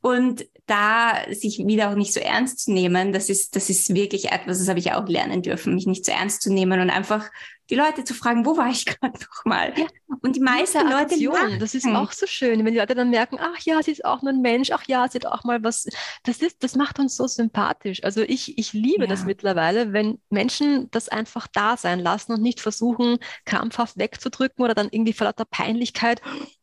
[0.00, 4.30] Und da sich wieder auch nicht so ernst zu nehmen, das ist, das ist wirklich
[4.30, 7.30] etwas, das habe ich auch lernen dürfen, mich nicht so ernst zu nehmen und einfach
[7.70, 9.72] die Leute zu fragen, wo war ich gerade nochmal?
[9.76, 9.86] Ja.
[10.22, 11.58] Und die meisten Leute lachen.
[11.58, 14.22] Das ist auch so schön, wenn die Leute dann merken, ach ja, sie ist auch
[14.22, 15.86] nur ein Mensch, ach ja, sie hat auch mal was.
[16.24, 18.02] Das ist, das macht uns so sympathisch.
[18.04, 19.06] Also ich, ich liebe ja.
[19.06, 24.74] das mittlerweile, wenn Menschen das einfach da sein lassen und nicht versuchen, krampfhaft wegzudrücken oder
[24.74, 26.20] dann irgendwie vor lauter Peinlichkeit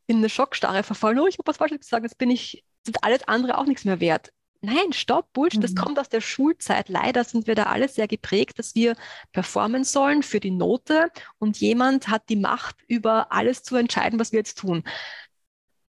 [0.07, 1.19] in eine Schockstarre verfallen.
[1.19, 3.99] Oh, ich habe was Falsches gesagt, jetzt bin ich, sind alles andere auch nichts mehr
[3.99, 4.31] wert.
[4.65, 5.61] Nein, stopp, Bullshit, mhm.
[5.61, 6.89] das kommt aus der Schulzeit.
[6.89, 8.95] Leider sind wir da alle sehr geprägt, dass wir
[9.31, 14.31] performen sollen für die Note und jemand hat die Macht, über alles zu entscheiden, was
[14.31, 14.83] wir jetzt tun.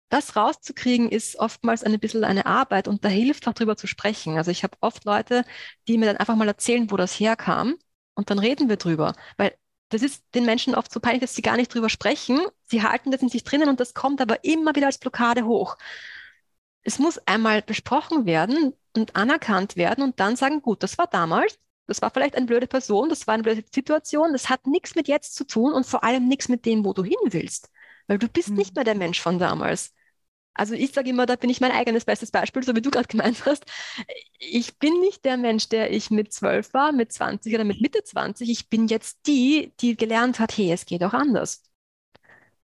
[0.09, 4.37] Das rauszukriegen ist oftmals ein bisschen eine Arbeit und da hilft auch drüber zu sprechen.
[4.37, 5.45] Also ich habe oft Leute,
[5.87, 7.75] die mir dann einfach mal erzählen, wo das herkam
[8.15, 9.53] und dann reden wir drüber, weil
[9.89, 12.39] das ist den Menschen oft so peinlich, dass sie gar nicht drüber sprechen.
[12.65, 15.77] Sie halten das in sich drinnen und das kommt aber immer wieder als Blockade hoch
[16.83, 21.59] es muss einmal besprochen werden und anerkannt werden und dann sagen, gut, das war damals,
[21.87, 25.07] das war vielleicht eine blöde Person, das war eine blöde Situation, das hat nichts mit
[25.07, 27.69] jetzt zu tun und vor allem nichts mit dem, wo du hin willst,
[28.07, 28.57] weil du bist mhm.
[28.57, 29.93] nicht mehr der Mensch von damals.
[30.53, 33.07] Also ich sage immer, da bin ich mein eigenes bestes Beispiel, so wie du gerade
[33.07, 33.65] gemeint hast.
[34.39, 38.03] Ich bin nicht der Mensch, der ich mit zwölf war, mit 20 oder mit Mitte
[38.03, 38.49] 20.
[38.49, 41.63] Ich bin jetzt die, die gelernt hat, hey, es geht auch anders.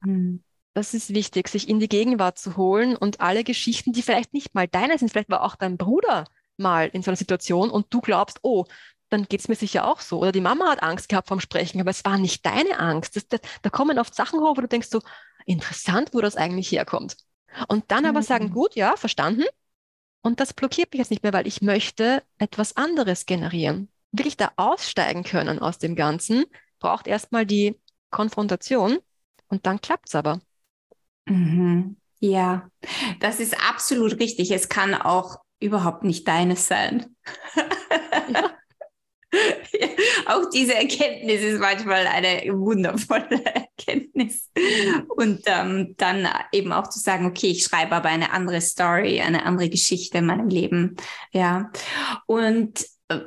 [0.04, 0.44] Hm.
[0.80, 4.56] Das ist wichtig, sich in die Gegenwart zu holen und alle Geschichten, die vielleicht nicht
[4.56, 6.24] mal deine sind, vielleicht war auch dein Bruder
[6.56, 8.64] mal in so einer Situation und du glaubst, oh,
[9.10, 10.22] dann geht es mir sicher auch so.
[10.22, 13.18] Oder die Mama hat Angst gehabt vom Sprechen, aber es war nicht deine Angst.
[13.18, 15.02] Das, das, da kommen oft Sachen hoch, wo du denkst so,
[15.46, 17.18] interessant, wo das eigentlich herkommt.
[17.68, 18.54] Und dann aber sagen, mhm.
[18.54, 19.44] gut, ja, verstanden.
[20.22, 23.92] Und das blockiert mich jetzt nicht mehr, weil ich möchte etwas anderes generieren.
[24.14, 26.46] Wirklich da aussteigen können aus dem Ganzen,
[26.80, 27.78] braucht erstmal die
[28.12, 29.00] Konfrontation
[29.50, 30.40] und dann klappt es aber.
[31.30, 31.96] Mhm.
[32.20, 32.70] Ja,
[33.20, 34.52] das ist absolut richtig.
[34.52, 37.16] Es kann auch überhaupt nicht deines sein.
[38.34, 38.52] Ja.
[40.26, 44.50] auch diese Erkenntnis ist manchmal eine wundervolle Erkenntnis.
[45.16, 49.46] Und ähm, dann eben auch zu sagen, okay, ich schreibe aber eine andere Story, eine
[49.46, 50.96] andere Geschichte in meinem Leben.
[51.32, 51.72] Ja.
[52.26, 53.20] Und äh,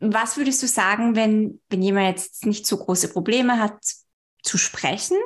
[0.00, 3.78] was würdest du sagen, wenn, wenn jemand jetzt nicht so große Probleme hat,
[4.42, 5.16] zu sprechen,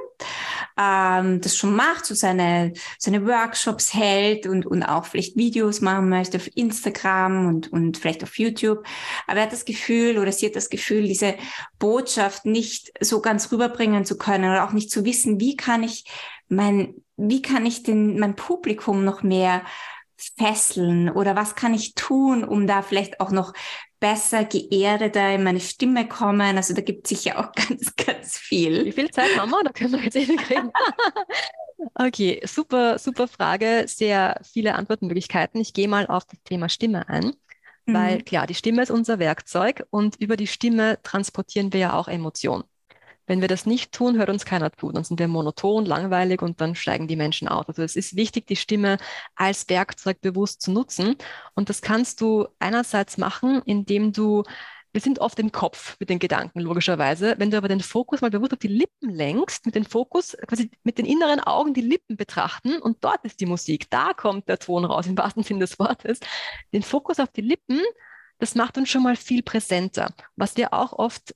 [0.78, 6.08] ähm, das schon macht, so seine, seine Workshops hält und, und auch vielleicht Videos machen
[6.08, 8.84] möchte auf Instagram und, und vielleicht auf YouTube.
[9.26, 11.34] Aber er hat das Gefühl oder sie hat das Gefühl, diese
[11.78, 16.04] Botschaft nicht so ganz rüberbringen zu können oder auch nicht zu wissen, wie kann ich
[16.48, 19.62] mein, wie kann ich den, mein Publikum noch mehr
[20.38, 23.52] fesseln oder was kann ich tun, um da vielleicht auch noch
[24.00, 26.56] besser, geerdeter in meine Stimme kommen.
[26.56, 28.84] Also da gibt es sicher auch ganz, ganz viel.
[28.84, 29.62] Wie viel Zeit haben wir?
[29.64, 30.70] Da können wir jetzt ewig reden.
[31.94, 33.84] okay, super, super Frage.
[33.86, 35.60] Sehr viele Antwortmöglichkeiten.
[35.60, 37.34] Ich gehe mal auf das Thema Stimme ein.
[37.86, 38.24] Weil mhm.
[38.24, 42.64] klar, die Stimme ist unser Werkzeug und über die Stimme transportieren wir ja auch Emotionen.
[43.26, 44.92] Wenn wir das nicht tun, hört uns keiner zu.
[44.92, 47.66] Dann sind wir monoton, langweilig und dann steigen die Menschen aus.
[47.68, 48.98] Also es ist wichtig, die Stimme
[49.34, 51.16] als Werkzeug bewusst zu nutzen.
[51.54, 54.44] Und das kannst du einerseits machen, indem du
[54.96, 57.34] wir sind oft im Kopf mit den Gedanken, logischerweise.
[57.36, 60.70] Wenn du aber den Fokus mal bewusst auf die Lippen lenkst, mit dem Fokus quasi
[60.84, 64.58] mit den inneren Augen die Lippen betrachten und dort ist die Musik, da kommt der
[64.58, 66.18] Ton raus, im wahrsten Sinne des Wortes.
[66.72, 67.82] Den Fokus auf die Lippen,
[68.38, 70.14] das macht uns schon mal viel präsenter.
[70.34, 71.34] Was wir auch oft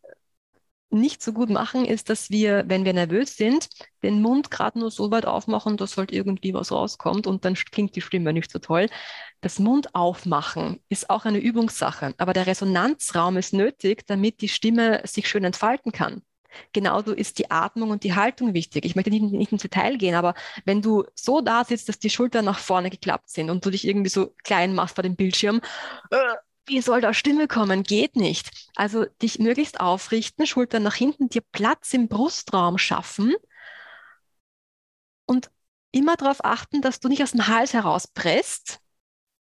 [0.90, 3.68] nicht so gut machen, ist, dass wir, wenn wir nervös sind,
[4.02, 7.96] den Mund gerade nur so weit aufmachen, dass halt irgendwie was rauskommt und dann klingt
[7.96, 8.88] die Stimme nicht so toll.
[9.40, 15.02] Das Mund aufmachen ist auch eine Übungssache, aber der Resonanzraum ist nötig, damit die Stimme
[15.04, 16.22] sich schön entfalten kann.
[16.72, 18.84] Genauso ist die Atmung und die Haltung wichtig.
[18.84, 22.10] Ich möchte nicht, nicht ins Detail gehen, aber wenn du so da sitzt, dass die
[22.10, 25.60] Schultern nach vorne geklappt sind und du dich irgendwie so klein machst vor dem Bildschirm,
[26.70, 27.82] wie soll da Stimme kommen?
[27.82, 28.68] Geht nicht.
[28.76, 33.34] Also dich möglichst aufrichten, Schultern nach hinten, dir Platz im Brustraum schaffen
[35.26, 35.50] und
[35.90, 38.78] immer darauf achten, dass du nicht aus dem Hals herauspresst,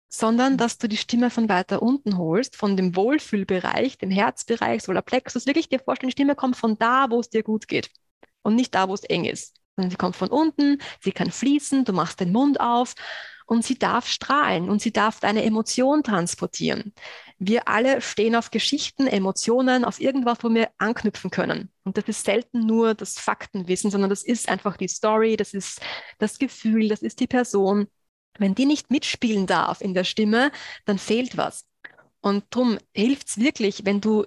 [0.08, 0.58] sondern mhm.
[0.58, 5.68] dass du die Stimme von weiter unten holst, von dem Wohlfühlbereich, dem Herzbereich, Solarplexus, wirklich
[5.68, 7.90] dir vorstellen, die Stimme kommt von da, wo es dir gut geht
[8.44, 9.56] und nicht da, wo es eng ist.
[9.76, 12.94] Sondern sie kommt von unten, sie kann fließen, du machst den Mund auf
[13.46, 16.94] und sie darf strahlen und sie darf deine Emotion transportieren.
[17.38, 21.72] Wir alle stehen auf Geschichten, Emotionen, auf irgendwas, wo wir anknüpfen können.
[21.84, 25.82] Und das ist selten nur das Faktenwissen, sondern das ist einfach die Story, das ist
[26.18, 27.88] das Gefühl, das ist die Person.
[28.38, 30.52] Wenn die nicht mitspielen darf in der Stimme,
[30.86, 31.66] dann fehlt was.
[32.22, 34.26] Und darum hilft es wirklich, wenn du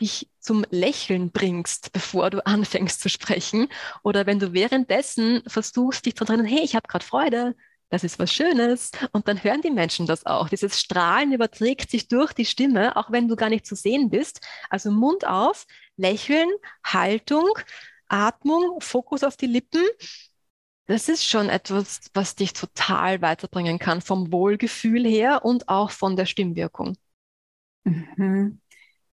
[0.00, 3.68] dich zum Lächeln bringst, bevor du anfängst zu sprechen.
[4.02, 7.56] Oder wenn du währenddessen versuchst, dich zu erinnern, hey, ich habe gerade Freude,
[7.90, 8.90] das ist was Schönes.
[9.12, 10.48] Und dann hören die Menschen das auch.
[10.48, 14.46] Dieses Strahlen überträgt sich durch die Stimme, auch wenn du gar nicht zu sehen bist.
[14.68, 16.48] Also Mund auf, Lächeln,
[16.84, 17.48] Haltung,
[18.08, 19.84] Atmung, Fokus auf die Lippen.
[20.86, 26.16] Das ist schon etwas, was dich total weiterbringen kann, vom Wohlgefühl her und auch von
[26.16, 26.96] der Stimmwirkung.
[27.84, 28.60] Mhm.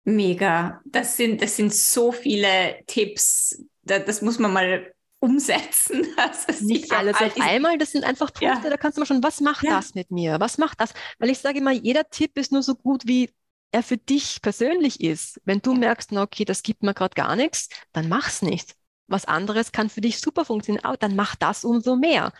[0.04, 0.82] Mega.
[0.86, 3.64] Das sind, das sind so viele Tipps.
[3.84, 4.93] Das muss man mal
[5.24, 6.06] umsetzen.
[6.62, 8.70] Nicht alles auf einmal, das sind einfach Punkte, ja.
[8.70, 9.78] da kannst du mal schon, was macht ja.
[9.78, 10.42] das mit mir?
[10.42, 10.94] Was macht das?
[11.18, 13.32] Weil ich sage immer, jeder Tipp ist nur so gut, wie
[13.72, 15.40] er für dich persönlich ist.
[15.46, 18.76] Wenn du merkst, na, okay, das gibt mir gerade gar nichts, dann mach's nicht.
[19.08, 22.34] Was anderes kann für dich super funktionieren, aber dann mach das umso mehr.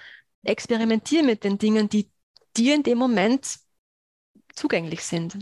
[0.44, 2.12] Experimentier mit den Dingen, die
[2.58, 3.60] dir in dem Moment
[4.56, 5.38] zugänglich sind.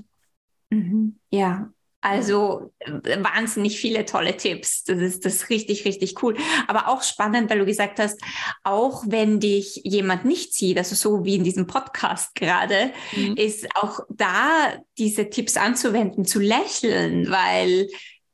[0.70, 1.20] Mhm.
[1.32, 4.84] Ja, also äh, wahnsinnig viele tolle Tipps.
[4.84, 6.36] Das ist das ist richtig, richtig cool.
[6.68, 8.20] Aber auch spannend, weil du gesagt hast,
[8.64, 13.36] auch wenn dich jemand nicht sieht, also so wie in diesem Podcast gerade, mhm.
[13.38, 17.88] ist auch da diese Tipps anzuwenden, zu lächeln, weil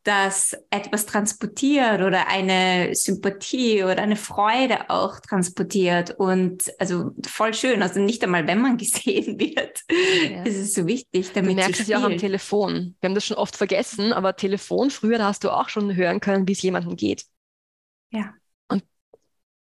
[0.07, 6.11] das etwas transportiert oder eine Sympathie oder eine Freude auch transportiert.
[6.17, 7.81] Und also voll schön.
[7.81, 9.81] Also nicht einmal, wenn man gesehen wird,
[10.29, 10.43] ja.
[10.43, 12.95] ist es so wichtig, damit du merkst es ja auch am Telefon.
[13.01, 16.21] Wir haben das schon oft vergessen, aber Telefon, früher, da hast du auch schon hören
[16.21, 17.25] können, wie es jemandem geht.
[18.11, 18.33] Ja.
[18.69, 18.83] Und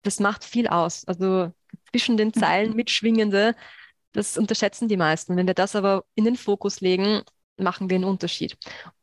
[0.02, 1.06] das macht viel aus.
[1.06, 1.50] Also
[1.90, 3.56] zwischen den Zeilen mitschwingende,
[4.12, 5.34] das unterschätzen die meisten.
[5.36, 7.22] Wenn wir das aber in den Fokus legen,
[7.58, 8.56] machen wir einen Unterschied.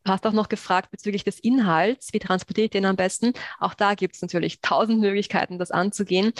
[0.04, 3.34] Du hast auch noch gefragt bezüglich des Inhalts, wie transportiere ich den am besten?
[3.60, 6.34] Auch da gibt es natürlich tausend Möglichkeiten, das anzugehen.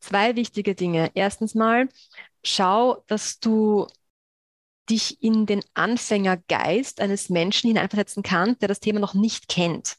[0.00, 1.10] Zwei wichtige Dinge.
[1.14, 1.88] Erstens mal,
[2.44, 3.86] schau, dass du
[4.88, 9.96] dich in den Anfängergeist eines Menschen hineinversetzen kannst, der das Thema noch nicht kennt.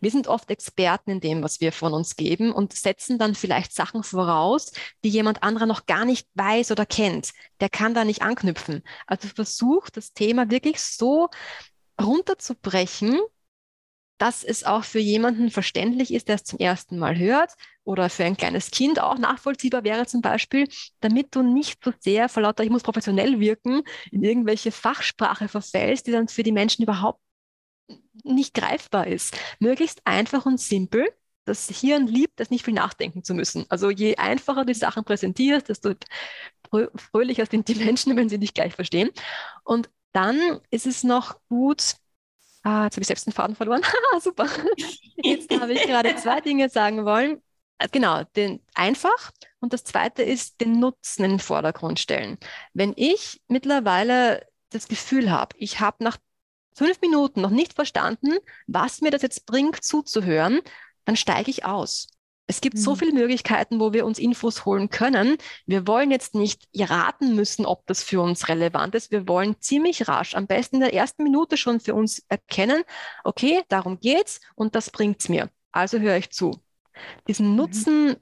[0.00, 3.72] Wir sind oft Experten in dem, was wir von uns geben und setzen dann vielleicht
[3.72, 4.72] Sachen voraus,
[5.04, 7.32] die jemand anderer noch gar nicht weiß oder kennt.
[7.60, 8.82] Der kann da nicht anknüpfen.
[9.06, 11.28] Also versuch das Thema wirklich so
[12.00, 13.20] runterzubrechen,
[14.18, 17.52] dass es auch für jemanden verständlich ist, der es zum ersten Mal hört
[17.84, 20.68] oder für ein kleines Kind auch nachvollziehbar wäre zum Beispiel,
[21.00, 26.06] damit du nicht so sehr vor lauter, ich muss professionell wirken, in irgendwelche Fachsprache verfällst,
[26.06, 27.20] die dann für die Menschen überhaupt
[28.24, 29.36] nicht greifbar ist.
[29.58, 31.08] Möglichst einfach und simpel.
[31.44, 33.66] Das Hirn liebt es, nicht viel nachdenken zu müssen.
[33.68, 35.94] Also je einfacher du die Sachen präsentierst, desto
[36.96, 39.10] fröhlicher sind die Menschen, wenn sie dich gleich verstehen.
[39.64, 41.94] Und dann ist es noch gut,
[42.62, 43.82] ah, jetzt habe ich selbst den Faden verloren.
[44.20, 44.48] Super.
[45.16, 47.42] Jetzt habe ich gerade zwei Dinge sagen wollen.
[47.78, 52.38] Äh, genau, den einfach und das zweite ist den Nutzen in den Vordergrund stellen.
[52.72, 56.18] Wenn ich mittlerweile das Gefühl habe, ich habe nach
[56.76, 58.36] fünf Minuten noch nicht verstanden,
[58.66, 60.60] was mir das jetzt bringt, zuzuhören,
[61.04, 62.08] dann steige ich aus.
[62.46, 62.80] Es gibt mhm.
[62.80, 65.36] so viele Möglichkeiten, wo wir uns Infos holen können.
[65.66, 69.10] Wir wollen jetzt nicht raten müssen, ob das für uns relevant ist.
[69.10, 72.84] Wir wollen ziemlich rasch, am besten in der ersten Minute schon für uns erkennen,
[73.24, 75.50] okay, darum geht's und das bringt's mir.
[75.72, 76.52] Also höre ich zu.
[77.26, 77.56] Diesen mhm.
[77.56, 78.16] Nutzen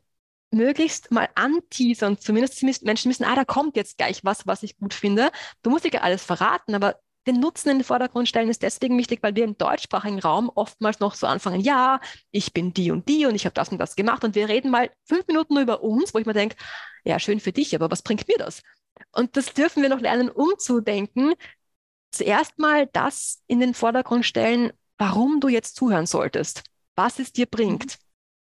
[0.51, 4.95] möglichst mal anteasern, zumindest Menschen wissen, ah, da kommt jetzt gleich was, was ich gut
[4.95, 5.31] finde.
[5.63, 9.23] Du musst dir alles verraten, aber den Nutzen in den Vordergrund stellen ist deswegen wichtig,
[9.23, 13.27] weil wir im deutschsprachigen Raum oftmals noch so anfangen, ja, ich bin die und die
[13.27, 15.83] und ich habe das und das gemacht und wir reden mal fünf Minuten nur über
[15.83, 16.57] uns, wo ich mir denke,
[17.05, 18.63] ja, schön für dich, aber was bringt mir das?
[19.13, 21.35] Und das dürfen wir noch lernen, umzudenken.
[22.11, 26.63] Zuerst mal das in den Vordergrund stellen, warum du jetzt zuhören solltest,
[26.95, 27.85] was es dir bringt.
[27.85, 28.05] Mhm.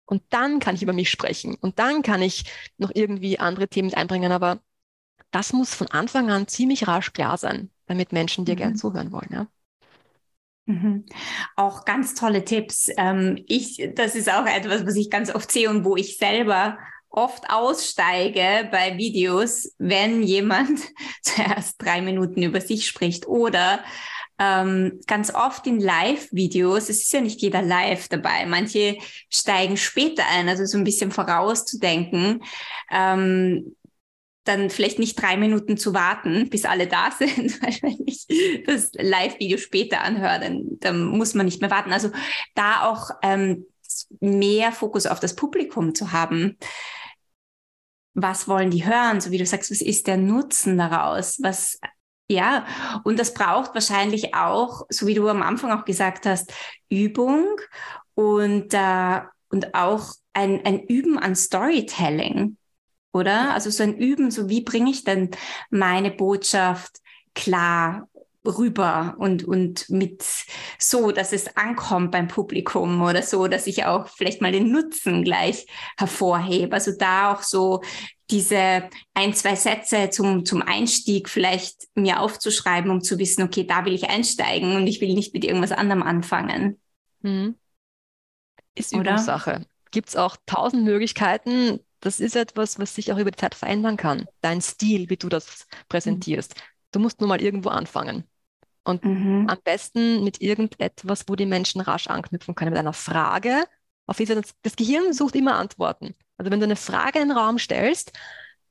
[0.07, 2.45] Und dann kann ich über mich sprechen und dann kann ich
[2.77, 4.59] noch irgendwie andere Themen einbringen, aber
[5.31, 8.59] das muss von Anfang an ziemlich rasch klar sein damit Menschen dir mhm.
[8.59, 9.29] gern zuhören wollen.
[9.31, 9.47] Ja?
[10.65, 11.05] Mhm.
[11.55, 12.89] Auch ganz tolle Tipps.
[12.97, 16.77] Ähm, ich, das ist auch etwas, was ich ganz oft sehe und wo ich selber
[17.09, 20.81] oft aussteige bei Videos, wenn jemand
[21.21, 23.83] zuerst drei Minuten über sich spricht oder
[24.37, 28.97] ähm, ganz oft in Live-Videos, es ist ja nicht jeder live dabei, manche
[29.29, 32.43] steigen später ein, also so ein bisschen vorauszudenken.
[32.91, 33.77] Ähm,
[34.45, 38.91] dann vielleicht nicht drei Minuten zu warten, bis alle da sind, weil wenn ich das
[38.93, 41.91] Live-Video später anhöre, dann, dann muss man nicht mehr warten.
[41.91, 42.11] Also
[42.53, 43.65] da auch ähm,
[44.19, 46.57] mehr Fokus auf das Publikum zu haben.
[48.13, 49.19] Was wollen die hören?
[49.19, 51.39] So wie du sagst, was ist der Nutzen daraus?
[51.41, 51.79] Was,
[52.29, 52.65] ja,
[53.03, 56.53] und das braucht wahrscheinlich auch, so wie du am Anfang auch gesagt hast,
[56.89, 57.45] Übung
[58.13, 62.57] und, äh, und auch ein, ein Üben an Storytelling
[63.15, 63.53] oder?
[63.53, 65.31] Also so ein Üben, so wie bringe ich denn
[65.69, 66.97] meine Botschaft
[67.33, 68.07] klar
[68.45, 70.23] rüber und, und mit
[70.77, 75.23] so, dass es ankommt beim Publikum oder so, dass ich auch vielleicht mal den Nutzen
[75.23, 75.65] gleich
[75.97, 76.75] hervorhebe.
[76.75, 77.81] Also da auch so
[78.29, 83.85] diese ein, zwei Sätze zum, zum Einstieg vielleicht mir aufzuschreiben, um zu wissen, okay, da
[83.85, 86.79] will ich einsteigen und ich will nicht mit irgendwas anderem anfangen.
[87.21, 87.55] Mhm.
[88.75, 89.65] Ist Übungssache.
[89.91, 93.97] Gibt es auch tausend Möglichkeiten, das ist etwas, was sich auch über die Zeit verändern
[93.97, 94.25] kann.
[94.41, 96.55] Dein Stil, wie du das präsentierst.
[96.55, 96.61] Mhm.
[96.91, 98.25] Du musst nur mal irgendwo anfangen.
[98.83, 99.47] Und mhm.
[99.49, 103.65] am besten mit irgendetwas, wo die Menschen rasch anknüpfen können, mit einer Frage.
[104.05, 106.13] Auf diese, das, das Gehirn sucht immer Antworten.
[106.37, 108.11] Also wenn du eine Frage in den Raum stellst,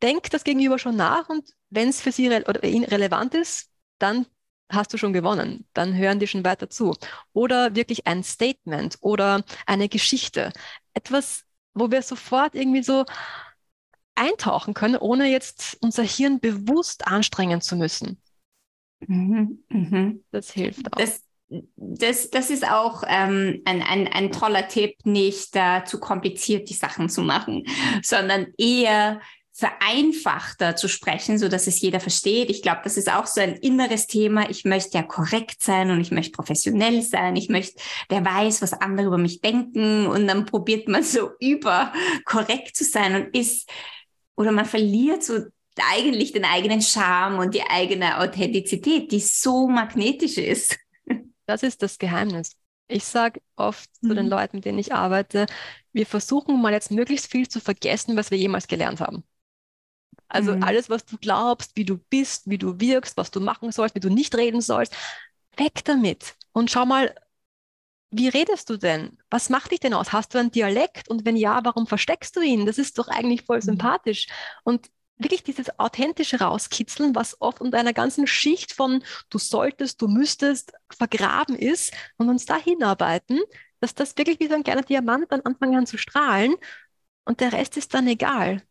[0.01, 3.71] denk das Gegenüber schon nach und wenn es für sie re oder ihn relevant ist,
[3.99, 4.27] dann
[4.71, 5.67] hast du schon gewonnen.
[5.73, 6.97] Dann hören die schon weiter zu.
[7.33, 10.53] Oder wirklich ein Statement oder eine Geschichte.
[10.93, 11.45] Etwas,
[11.75, 13.05] wo wir sofort irgendwie so
[14.15, 18.21] eintauchen können, ohne jetzt unser Hirn bewusst anstrengen zu müssen.
[19.01, 20.25] Mhm, mhm.
[20.31, 20.99] Das hilft auch.
[20.99, 21.23] Das,
[21.77, 26.75] das, das ist auch ähm, ein, ein, ein toller Tipp, nicht äh, zu kompliziert die
[26.75, 27.67] Sachen zu machen,
[28.03, 29.21] sondern eher
[29.57, 32.51] vereinfachter zu sprechen, so dass es jeder versteht.
[32.51, 34.51] Ich glaube, das ist auch so ein inneres Thema.
[34.51, 37.37] Ich möchte ja korrekt sein und ich möchte professionell sein.
[37.37, 40.09] Ich möchte, wer weiß, was andere über mich denken.
[40.09, 41.93] Und dann probiert man so über
[42.25, 43.71] korrekt zu sein und ist,
[44.35, 45.45] oder man verliert so
[45.93, 50.77] eigentlich den eigenen Charme und die eigene Authentizität, die so magnetisch ist.
[51.47, 52.57] Das ist das Geheimnis.
[52.89, 54.09] Ich sage oft mhm.
[54.09, 54.31] zu den mhm.
[54.31, 55.47] Leuten, mit denen ich arbeite,
[55.93, 59.23] wir versuchen mal jetzt möglichst viel zu vergessen, was wir jemals gelernt haben.
[60.35, 60.63] Also mhm.
[60.63, 64.01] alles, was du glaubst, wie du bist, wie du wirkst, was du machen sollst, wie
[64.01, 64.95] du nicht reden sollst,
[65.57, 66.35] weg damit.
[66.53, 67.15] Und schau mal,
[68.11, 69.19] wie redest du denn?
[69.31, 70.13] Was macht dich denn aus?
[70.13, 71.09] Hast du einen Dialekt?
[71.09, 72.67] Und wenn ja, warum versteckst du ihn?
[72.67, 73.63] Das ist doch eigentlich voll mhm.
[73.63, 74.27] sympathisch.
[74.65, 80.09] Und wirklich dieses authentische rauskitzeln, was oft unter einer ganzen Schicht von du solltest, du
[80.09, 83.41] müsstest vergraben ist und uns da hinarbeiten,
[83.81, 86.55] dass das wirklich wie so ein kleiner Diamant dann anfangen kann zu strahlen
[87.25, 88.63] und der Rest ist dann egal.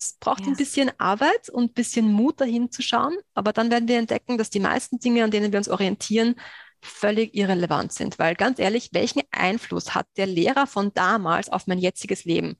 [0.00, 0.48] Es braucht yes.
[0.48, 4.38] ein bisschen Arbeit und ein bisschen Mut, dahin zu schauen, aber dann werden wir entdecken,
[4.38, 6.36] dass die meisten Dinge, an denen wir uns orientieren,
[6.80, 8.18] völlig irrelevant sind.
[8.18, 12.56] Weil ganz ehrlich, welchen Einfluss hat der Lehrer von damals auf mein jetziges Leben?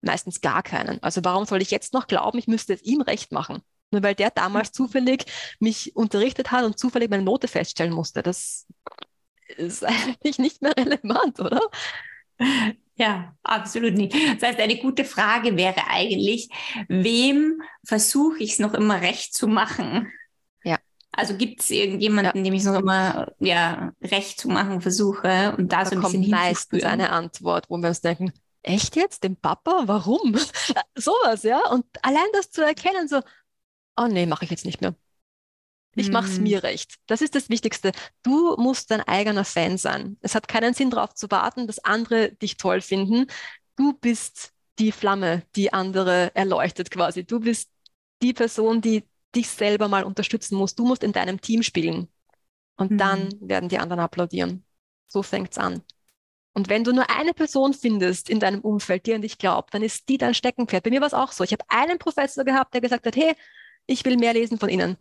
[0.00, 1.02] Meistens gar keinen.
[1.02, 3.62] Also warum soll ich jetzt noch glauben, ich müsste es ihm recht machen?
[3.90, 5.26] Nur weil der damals zufällig
[5.60, 8.22] mich unterrichtet hat und zufällig meine Note feststellen musste.
[8.22, 8.66] Das
[9.56, 11.60] ist eigentlich nicht mehr relevant, oder?
[12.98, 14.12] Ja, absolut nicht.
[14.12, 16.48] Das heißt, eine gute Frage wäre eigentlich,
[16.88, 20.10] wem versuche ich es noch immer recht zu machen?
[20.64, 20.78] Ja.
[21.12, 22.42] Also gibt es irgendjemanden, ja.
[22.42, 26.02] dem ich es noch immer ja, recht zu machen versuche und da, da so ein
[26.02, 28.32] kommt bisschen meistens eine Antwort, wo wir uns denken,
[28.62, 30.36] echt jetzt, dem Papa, warum?
[30.96, 31.60] Sowas, ja.
[31.70, 33.20] Und allein das zu erkennen, so,
[33.96, 34.96] oh nee, mache ich jetzt nicht mehr.
[35.98, 36.44] Ich mache es hm.
[36.44, 36.96] mir recht.
[37.06, 37.92] Das ist das Wichtigste.
[38.22, 40.16] Du musst dein eigener Fan sein.
[40.20, 43.26] Es hat keinen Sinn darauf zu warten, dass andere dich toll finden.
[43.76, 47.24] Du bist die Flamme, die andere erleuchtet quasi.
[47.24, 47.70] Du bist
[48.22, 50.74] die Person, die dich selber mal unterstützen muss.
[50.74, 52.08] Du musst in deinem Team spielen.
[52.76, 52.98] Und mhm.
[52.98, 54.64] dann werden die anderen applaudieren.
[55.08, 55.82] So fängt's an.
[56.54, 59.82] Und wenn du nur eine Person findest in deinem Umfeld, die an dich glaubt, dann
[59.82, 60.82] ist die dein Steckenpferd.
[60.82, 61.44] Bei mir war es auch so.
[61.44, 63.34] Ich habe einen Professor gehabt, der gesagt hat, hey,
[63.86, 64.96] ich will mehr lesen von Ihnen.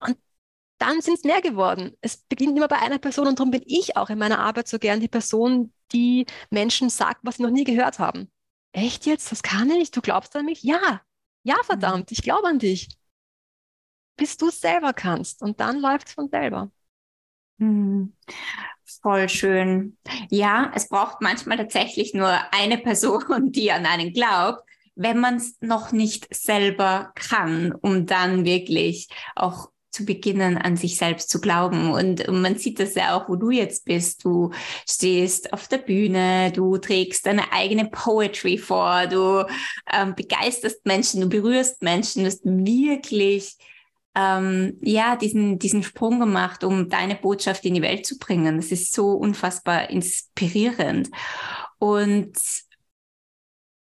[0.00, 0.18] Und
[0.78, 1.96] dann sind es mehr geworden.
[2.00, 4.78] Es beginnt immer bei einer Person und darum bin ich auch in meiner Arbeit so
[4.78, 8.30] gern die Person, die Menschen sagt, was sie noch nie gehört haben.
[8.72, 9.30] Echt jetzt?
[9.30, 9.90] Das kann ich?
[9.90, 10.62] Du glaubst an mich?
[10.62, 11.02] Ja.
[11.42, 11.64] Ja, mhm.
[11.64, 12.88] verdammt, ich glaube an dich.
[14.16, 15.42] Bis du es selber kannst.
[15.42, 16.70] Und dann läuft es von selber.
[17.58, 18.16] Mhm.
[19.02, 19.96] Voll schön.
[20.30, 24.62] Ja, es braucht manchmal tatsächlich nur eine Person, die an einen glaubt,
[24.94, 30.96] wenn man es noch nicht selber kann, um dann wirklich auch zu beginnen, an sich
[30.96, 31.90] selbst zu glauben.
[31.92, 34.24] Und, man sieht das ja auch, wo du jetzt bist.
[34.24, 34.50] Du
[34.88, 39.46] stehst auf der Bühne, du trägst deine eigene Poetry vor, du
[39.92, 43.56] ähm, begeisterst Menschen, du berührst Menschen, du hast wirklich
[44.14, 48.56] ähm, ja, diesen, diesen Sprung gemacht, um deine Botschaft in die Welt zu bringen.
[48.56, 51.10] Das ist so unfassbar inspirierend.
[51.78, 52.32] Und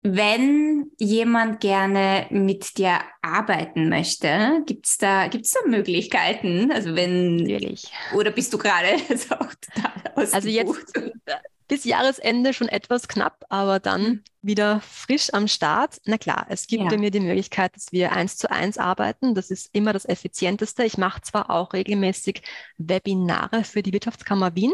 [0.08, 6.72] wenn jemand gerne mit dir arbeiten möchte, gibt es da, gibt's da Möglichkeiten?
[6.72, 7.92] Also wenn Natürlich.
[8.14, 10.94] oder bist du gerade total Also jetzt
[11.68, 14.24] bis Jahresende schon etwas knapp, aber dann mhm.
[14.44, 16.00] wieder frisch am Start.
[16.06, 16.98] Na klar, es gibt ja.
[17.00, 19.34] mir die Möglichkeit, dass wir eins zu eins arbeiten.
[19.34, 20.84] Das ist immer das Effizienteste.
[20.84, 22.44] Ich mache zwar auch regelmäßig
[22.78, 24.74] Webinare für die Wirtschaftskammer Wien.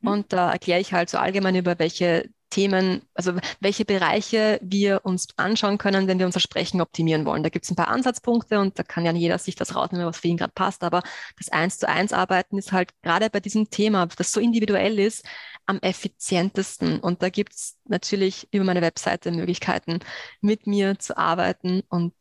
[0.00, 0.08] Mhm.
[0.08, 5.26] Und da erkläre ich halt so allgemein über welche Themen, also welche Bereiche wir uns
[5.36, 7.42] anschauen können, wenn wir unser Sprechen optimieren wollen.
[7.42, 10.18] Da gibt es ein paar Ansatzpunkte und da kann ja jeder sich das rausnehmen, was
[10.18, 10.84] für ihn gerade passt.
[10.84, 11.02] Aber
[11.36, 15.26] das Eins zu eins Arbeiten ist halt gerade bei diesem Thema, das so individuell ist,
[15.66, 17.00] am effizientesten.
[17.00, 19.98] Und da gibt es natürlich über meine Webseite Möglichkeiten,
[20.40, 22.14] mit mir zu arbeiten und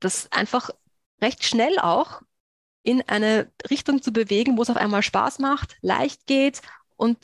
[0.00, 0.70] das einfach
[1.20, 2.22] recht schnell auch
[2.82, 6.62] in eine Richtung zu bewegen, wo es auf einmal Spaß macht, leicht geht
[6.96, 7.18] und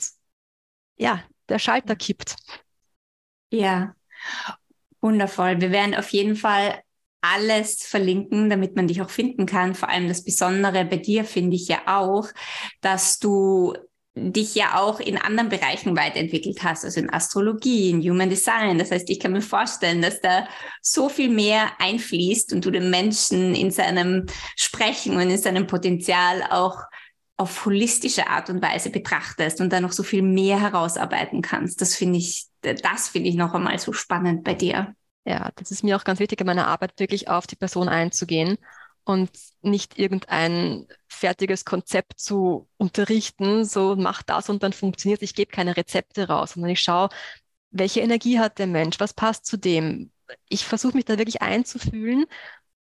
[0.97, 2.35] ja, der Schalter kippt.
[3.51, 3.95] Ja,
[5.01, 5.61] wundervoll.
[5.61, 6.81] Wir werden auf jeden Fall
[7.21, 9.75] alles verlinken, damit man dich auch finden kann.
[9.75, 12.27] Vor allem das Besondere bei dir finde ich ja auch,
[12.81, 13.73] dass du
[14.17, 18.77] dich ja auch in anderen Bereichen weiterentwickelt hast, also in Astrologie, in Human Design.
[18.77, 20.47] Das heißt, ich kann mir vorstellen, dass da
[20.81, 24.25] so viel mehr einfließt und du den Menschen in seinem
[24.55, 26.77] Sprechen und in seinem Potenzial auch
[27.37, 31.81] auf holistische Art und Weise betrachtest und da noch so viel mehr herausarbeiten kannst.
[31.81, 34.95] Das finde ich, das finde ich noch einmal so spannend bei dir.
[35.25, 38.57] Ja, das ist mir auch ganz wichtig in meiner Arbeit, wirklich auf die Person einzugehen
[39.03, 39.31] und
[39.61, 45.75] nicht irgendein fertiges Konzept zu unterrichten, so mach das und dann funktioniert Ich gebe keine
[45.77, 47.09] Rezepte raus, sondern ich schaue,
[47.71, 50.11] welche Energie hat der Mensch, was passt zu dem,
[50.49, 52.25] ich versuche mich da wirklich einzufühlen,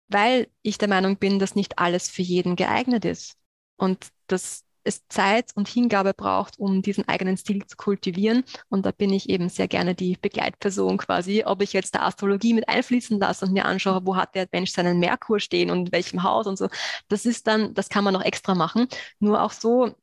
[0.09, 3.37] weil ich der Meinung bin, dass nicht alles für jeden geeignet ist
[3.77, 8.45] und dass es Zeit und Hingabe braucht, um diesen eigenen Stil zu kultivieren.
[8.68, 12.55] Und da bin ich eben sehr gerne die Begleitperson quasi, ob ich jetzt der Astrologie
[12.55, 15.93] mit einfließen lasse und mir anschaue, wo hat der Mensch seinen Merkur stehen und in
[15.93, 16.68] welchem Haus und so.
[17.09, 18.89] Das ist dann, das kann man noch extra machen.
[19.20, 19.95] Nur auch so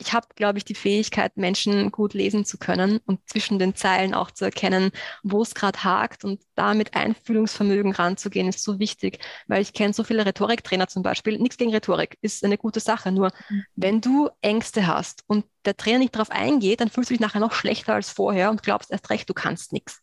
[0.00, 4.14] ich habe, glaube ich, die Fähigkeit, Menschen gut lesen zu können und zwischen den Zeilen
[4.14, 4.92] auch zu erkennen,
[5.22, 9.92] wo es gerade hakt und da mit Einfühlungsvermögen ranzugehen, ist so wichtig, weil ich kenne
[9.92, 11.38] so viele Rhetoriktrainer zum Beispiel.
[11.38, 13.12] Nichts gegen Rhetorik, ist eine gute Sache.
[13.12, 13.64] Nur mhm.
[13.76, 17.40] wenn du Ängste hast und der Trainer nicht darauf eingeht, dann fühlst du dich nachher
[17.40, 20.00] noch schlechter als vorher und glaubst erst recht, du kannst nichts.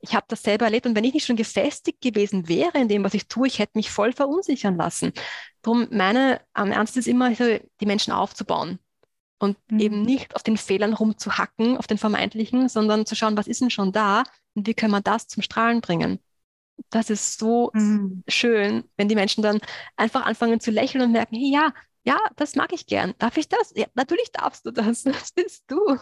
[0.00, 3.04] Ich habe das selber erlebt und wenn ich nicht schon gefestigt gewesen wäre in dem,
[3.04, 5.12] was ich tue, ich hätte mich voll verunsichern lassen.
[5.62, 8.80] Darum meine, am Ernst ist immer, die Menschen aufzubauen
[9.38, 9.80] und mhm.
[9.80, 13.70] eben nicht auf den Fehlern rumzuhacken, auf den vermeintlichen, sondern zu schauen, was ist denn
[13.70, 14.24] schon da
[14.54, 16.20] und wie können wir das zum Strahlen bringen.
[16.90, 18.22] Das ist so mhm.
[18.28, 19.60] schön, wenn die Menschen dann
[19.96, 21.72] einfach anfangen zu lächeln und merken, hey, ja,
[22.04, 23.14] ja, das mag ich gern.
[23.18, 23.72] Darf ich das?
[23.74, 25.02] Ja, natürlich darfst du das.
[25.04, 25.98] Das bist du.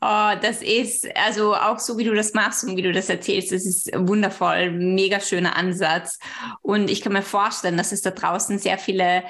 [0.00, 3.52] Oh, das ist also auch so, wie du das machst und wie du das erzählst,
[3.52, 6.18] das ist wundervoll, mega schöner Ansatz.
[6.62, 9.24] Und ich kann mir vorstellen, dass es da draußen sehr viele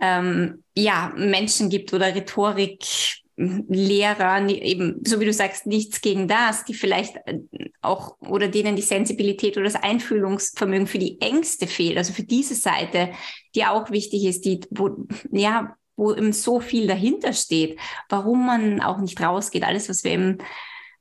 [0.00, 6.74] ähm, ja, Menschen gibt oder Rhetoriklehrer, eben, so wie du sagst, nichts gegen das, die
[6.74, 7.40] vielleicht äh,
[7.82, 12.54] auch oder denen die Sensibilität oder das Einfühlungsvermögen für die Ängste fehlt, also für diese
[12.54, 13.10] Seite,
[13.54, 17.78] die auch wichtig ist, die, wo, ja, wo eben so viel dahinter steht,
[18.08, 20.38] warum man auch nicht rausgeht, alles, was wir eben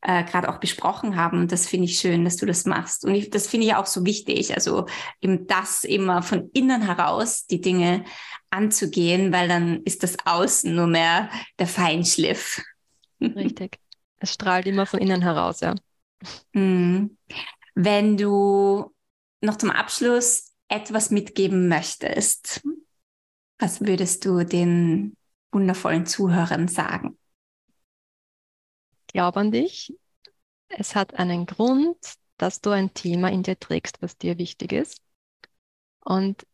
[0.01, 1.39] äh, gerade auch besprochen haben.
[1.39, 3.05] Und das finde ich schön, dass du das machst.
[3.05, 4.55] Und ich, das finde ich auch so wichtig.
[4.55, 4.85] Also
[5.21, 8.05] eben das immer von innen heraus die Dinge
[8.49, 11.29] anzugehen, weil dann ist das Außen nur mehr
[11.59, 12.61] der Feinschliff.
[13.21, 13.79] Richtig.
[14.17, 15.75] Es strahlt immer von innen heraus, ja.
[16.53, 17.17] Mhm.
[17.75, 18.93] Wenn du
[19.41, 22.61] noch zum Abschluss etwas mitgeben möchtest,
[23.57, 25.15] was würdest du den
[25.51, 27.17] wundervollen Zuhörern sagen?
[29.13, 29.93] Glaub an dich.
[30.69, 31.97] Es hat einen Grund,
[32.37, 35.01] dass du ein Thema in dir trägst, was dir wichtig ist.
[36.01, 36.45] Und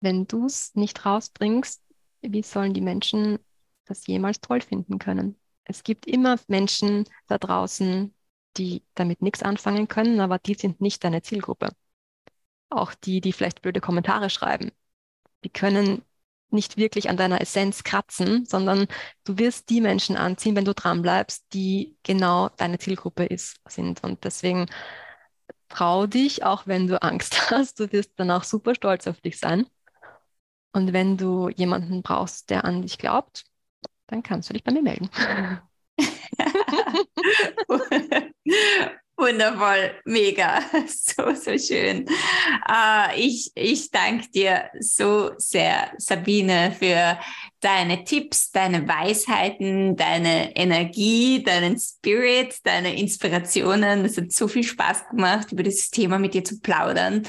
[0.00, 1.82] wenn du es nicht rausbringst,
[2.22, 3.38] wie sollen die Menschen
[3.84, 5.38] das jemals toll finden können?
[5.64, 8.14] Es gibt immer Menschen da draußen,
[8.56, 11.70] die damit nichts anfangen können, aber die sind nicht deine Zielgruppe.
[12.70, 14.72] Auch die, die vielleicht blöde Kommentare schreiben.
[15.44, 16.02] Die können
[16.52, 18.86] nicht wirklich an deiner Essenz kratzen, sondern
[19.24, 24.02] du wirst die Menschen anziehen, wenn du dran bleibst, die genau deine Zielgruppe ist, sind.
[24.04, 24.66] Und deswegen
[25.68, 27.80] trau dich, auch wenn du Angst hast.
[27.80, 29.66] Du wirst dann auch super stolz auf dich sein.
[30.72, 33.44] Und wenn du jemanden brauchst, der an dich glaubt,
[34.06, 35.10] dann kannst du dich bei mir melden.
[39.20, 42.06] Wundervoll, mega, so, so schön.
[42.66, 47.18] Uh, ich, ich danke dir so sehr, Sabine, für
[47.60, 54.06] deine Tipps, deine Weisheiten, deine Energie, deinen Spirit, deine Inspirationen.
[54.06, 57.24] Es hat so viel Spaß gemacht, über dieses Thema mit dir zu plaudern.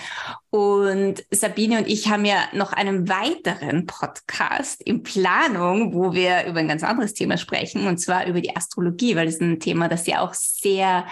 [0.49, 6.59] Und Sabine und ich haben ja noch einen weiteren Podcast in Planung, wo wir über
[6.59, 9.89] ein ganz anderes Thema sprechen, und zwar über die Astrologie, weil das ist ein Thema,
[9.89, 11.05] das ja auch sehr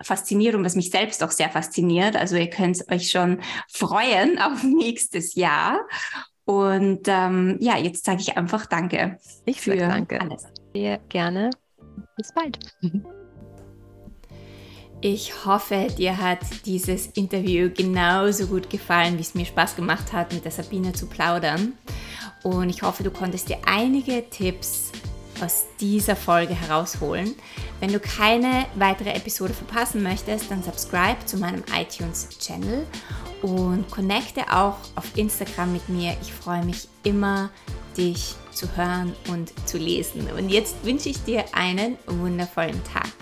[0.00, 2.16] fasziniert und was mich selbst auch sehr fasziniert.
[2.16, 5.80] Also ihr könnt euch schon freuen auf nächstes Jahr.
[6.44, 9.18] Und ähm, ja, jetzt sage ich einfach Danke.
[9.44, 10.20] Ich für danke.
[10.20, 10.44] alles.
[10.74, 11.50] Sehr gerne.
[12.16, 12.58] Bis bald.
[15.04, 20.32] Ich hoffe, dir hat dieses Interview genauso gut gefallen, wie es mir Spaß gemacht hat,
[20.32, 21.72] mit der Sabine zu plaudern.
[22.44, 24.92] Und ich hoffe, du konntest dir einige Tipps
[25.42, 27.34] aus dieser Folge herausholen.
[27.80, 32.86] Wenn du keine weitere Episode verpassen möchtest, dann subscribe zu meinem iTunes-Channel
[33.42, 36.16] und connecte auch auf Instagram mit mir.
[36.22, 37.50] Ich freue mich immer,
[37.96, 40.30] dich zu hören und zu lesen.
[40.36, 43.12] Und jetzt wünsche ich dir einen wundervollen Tag.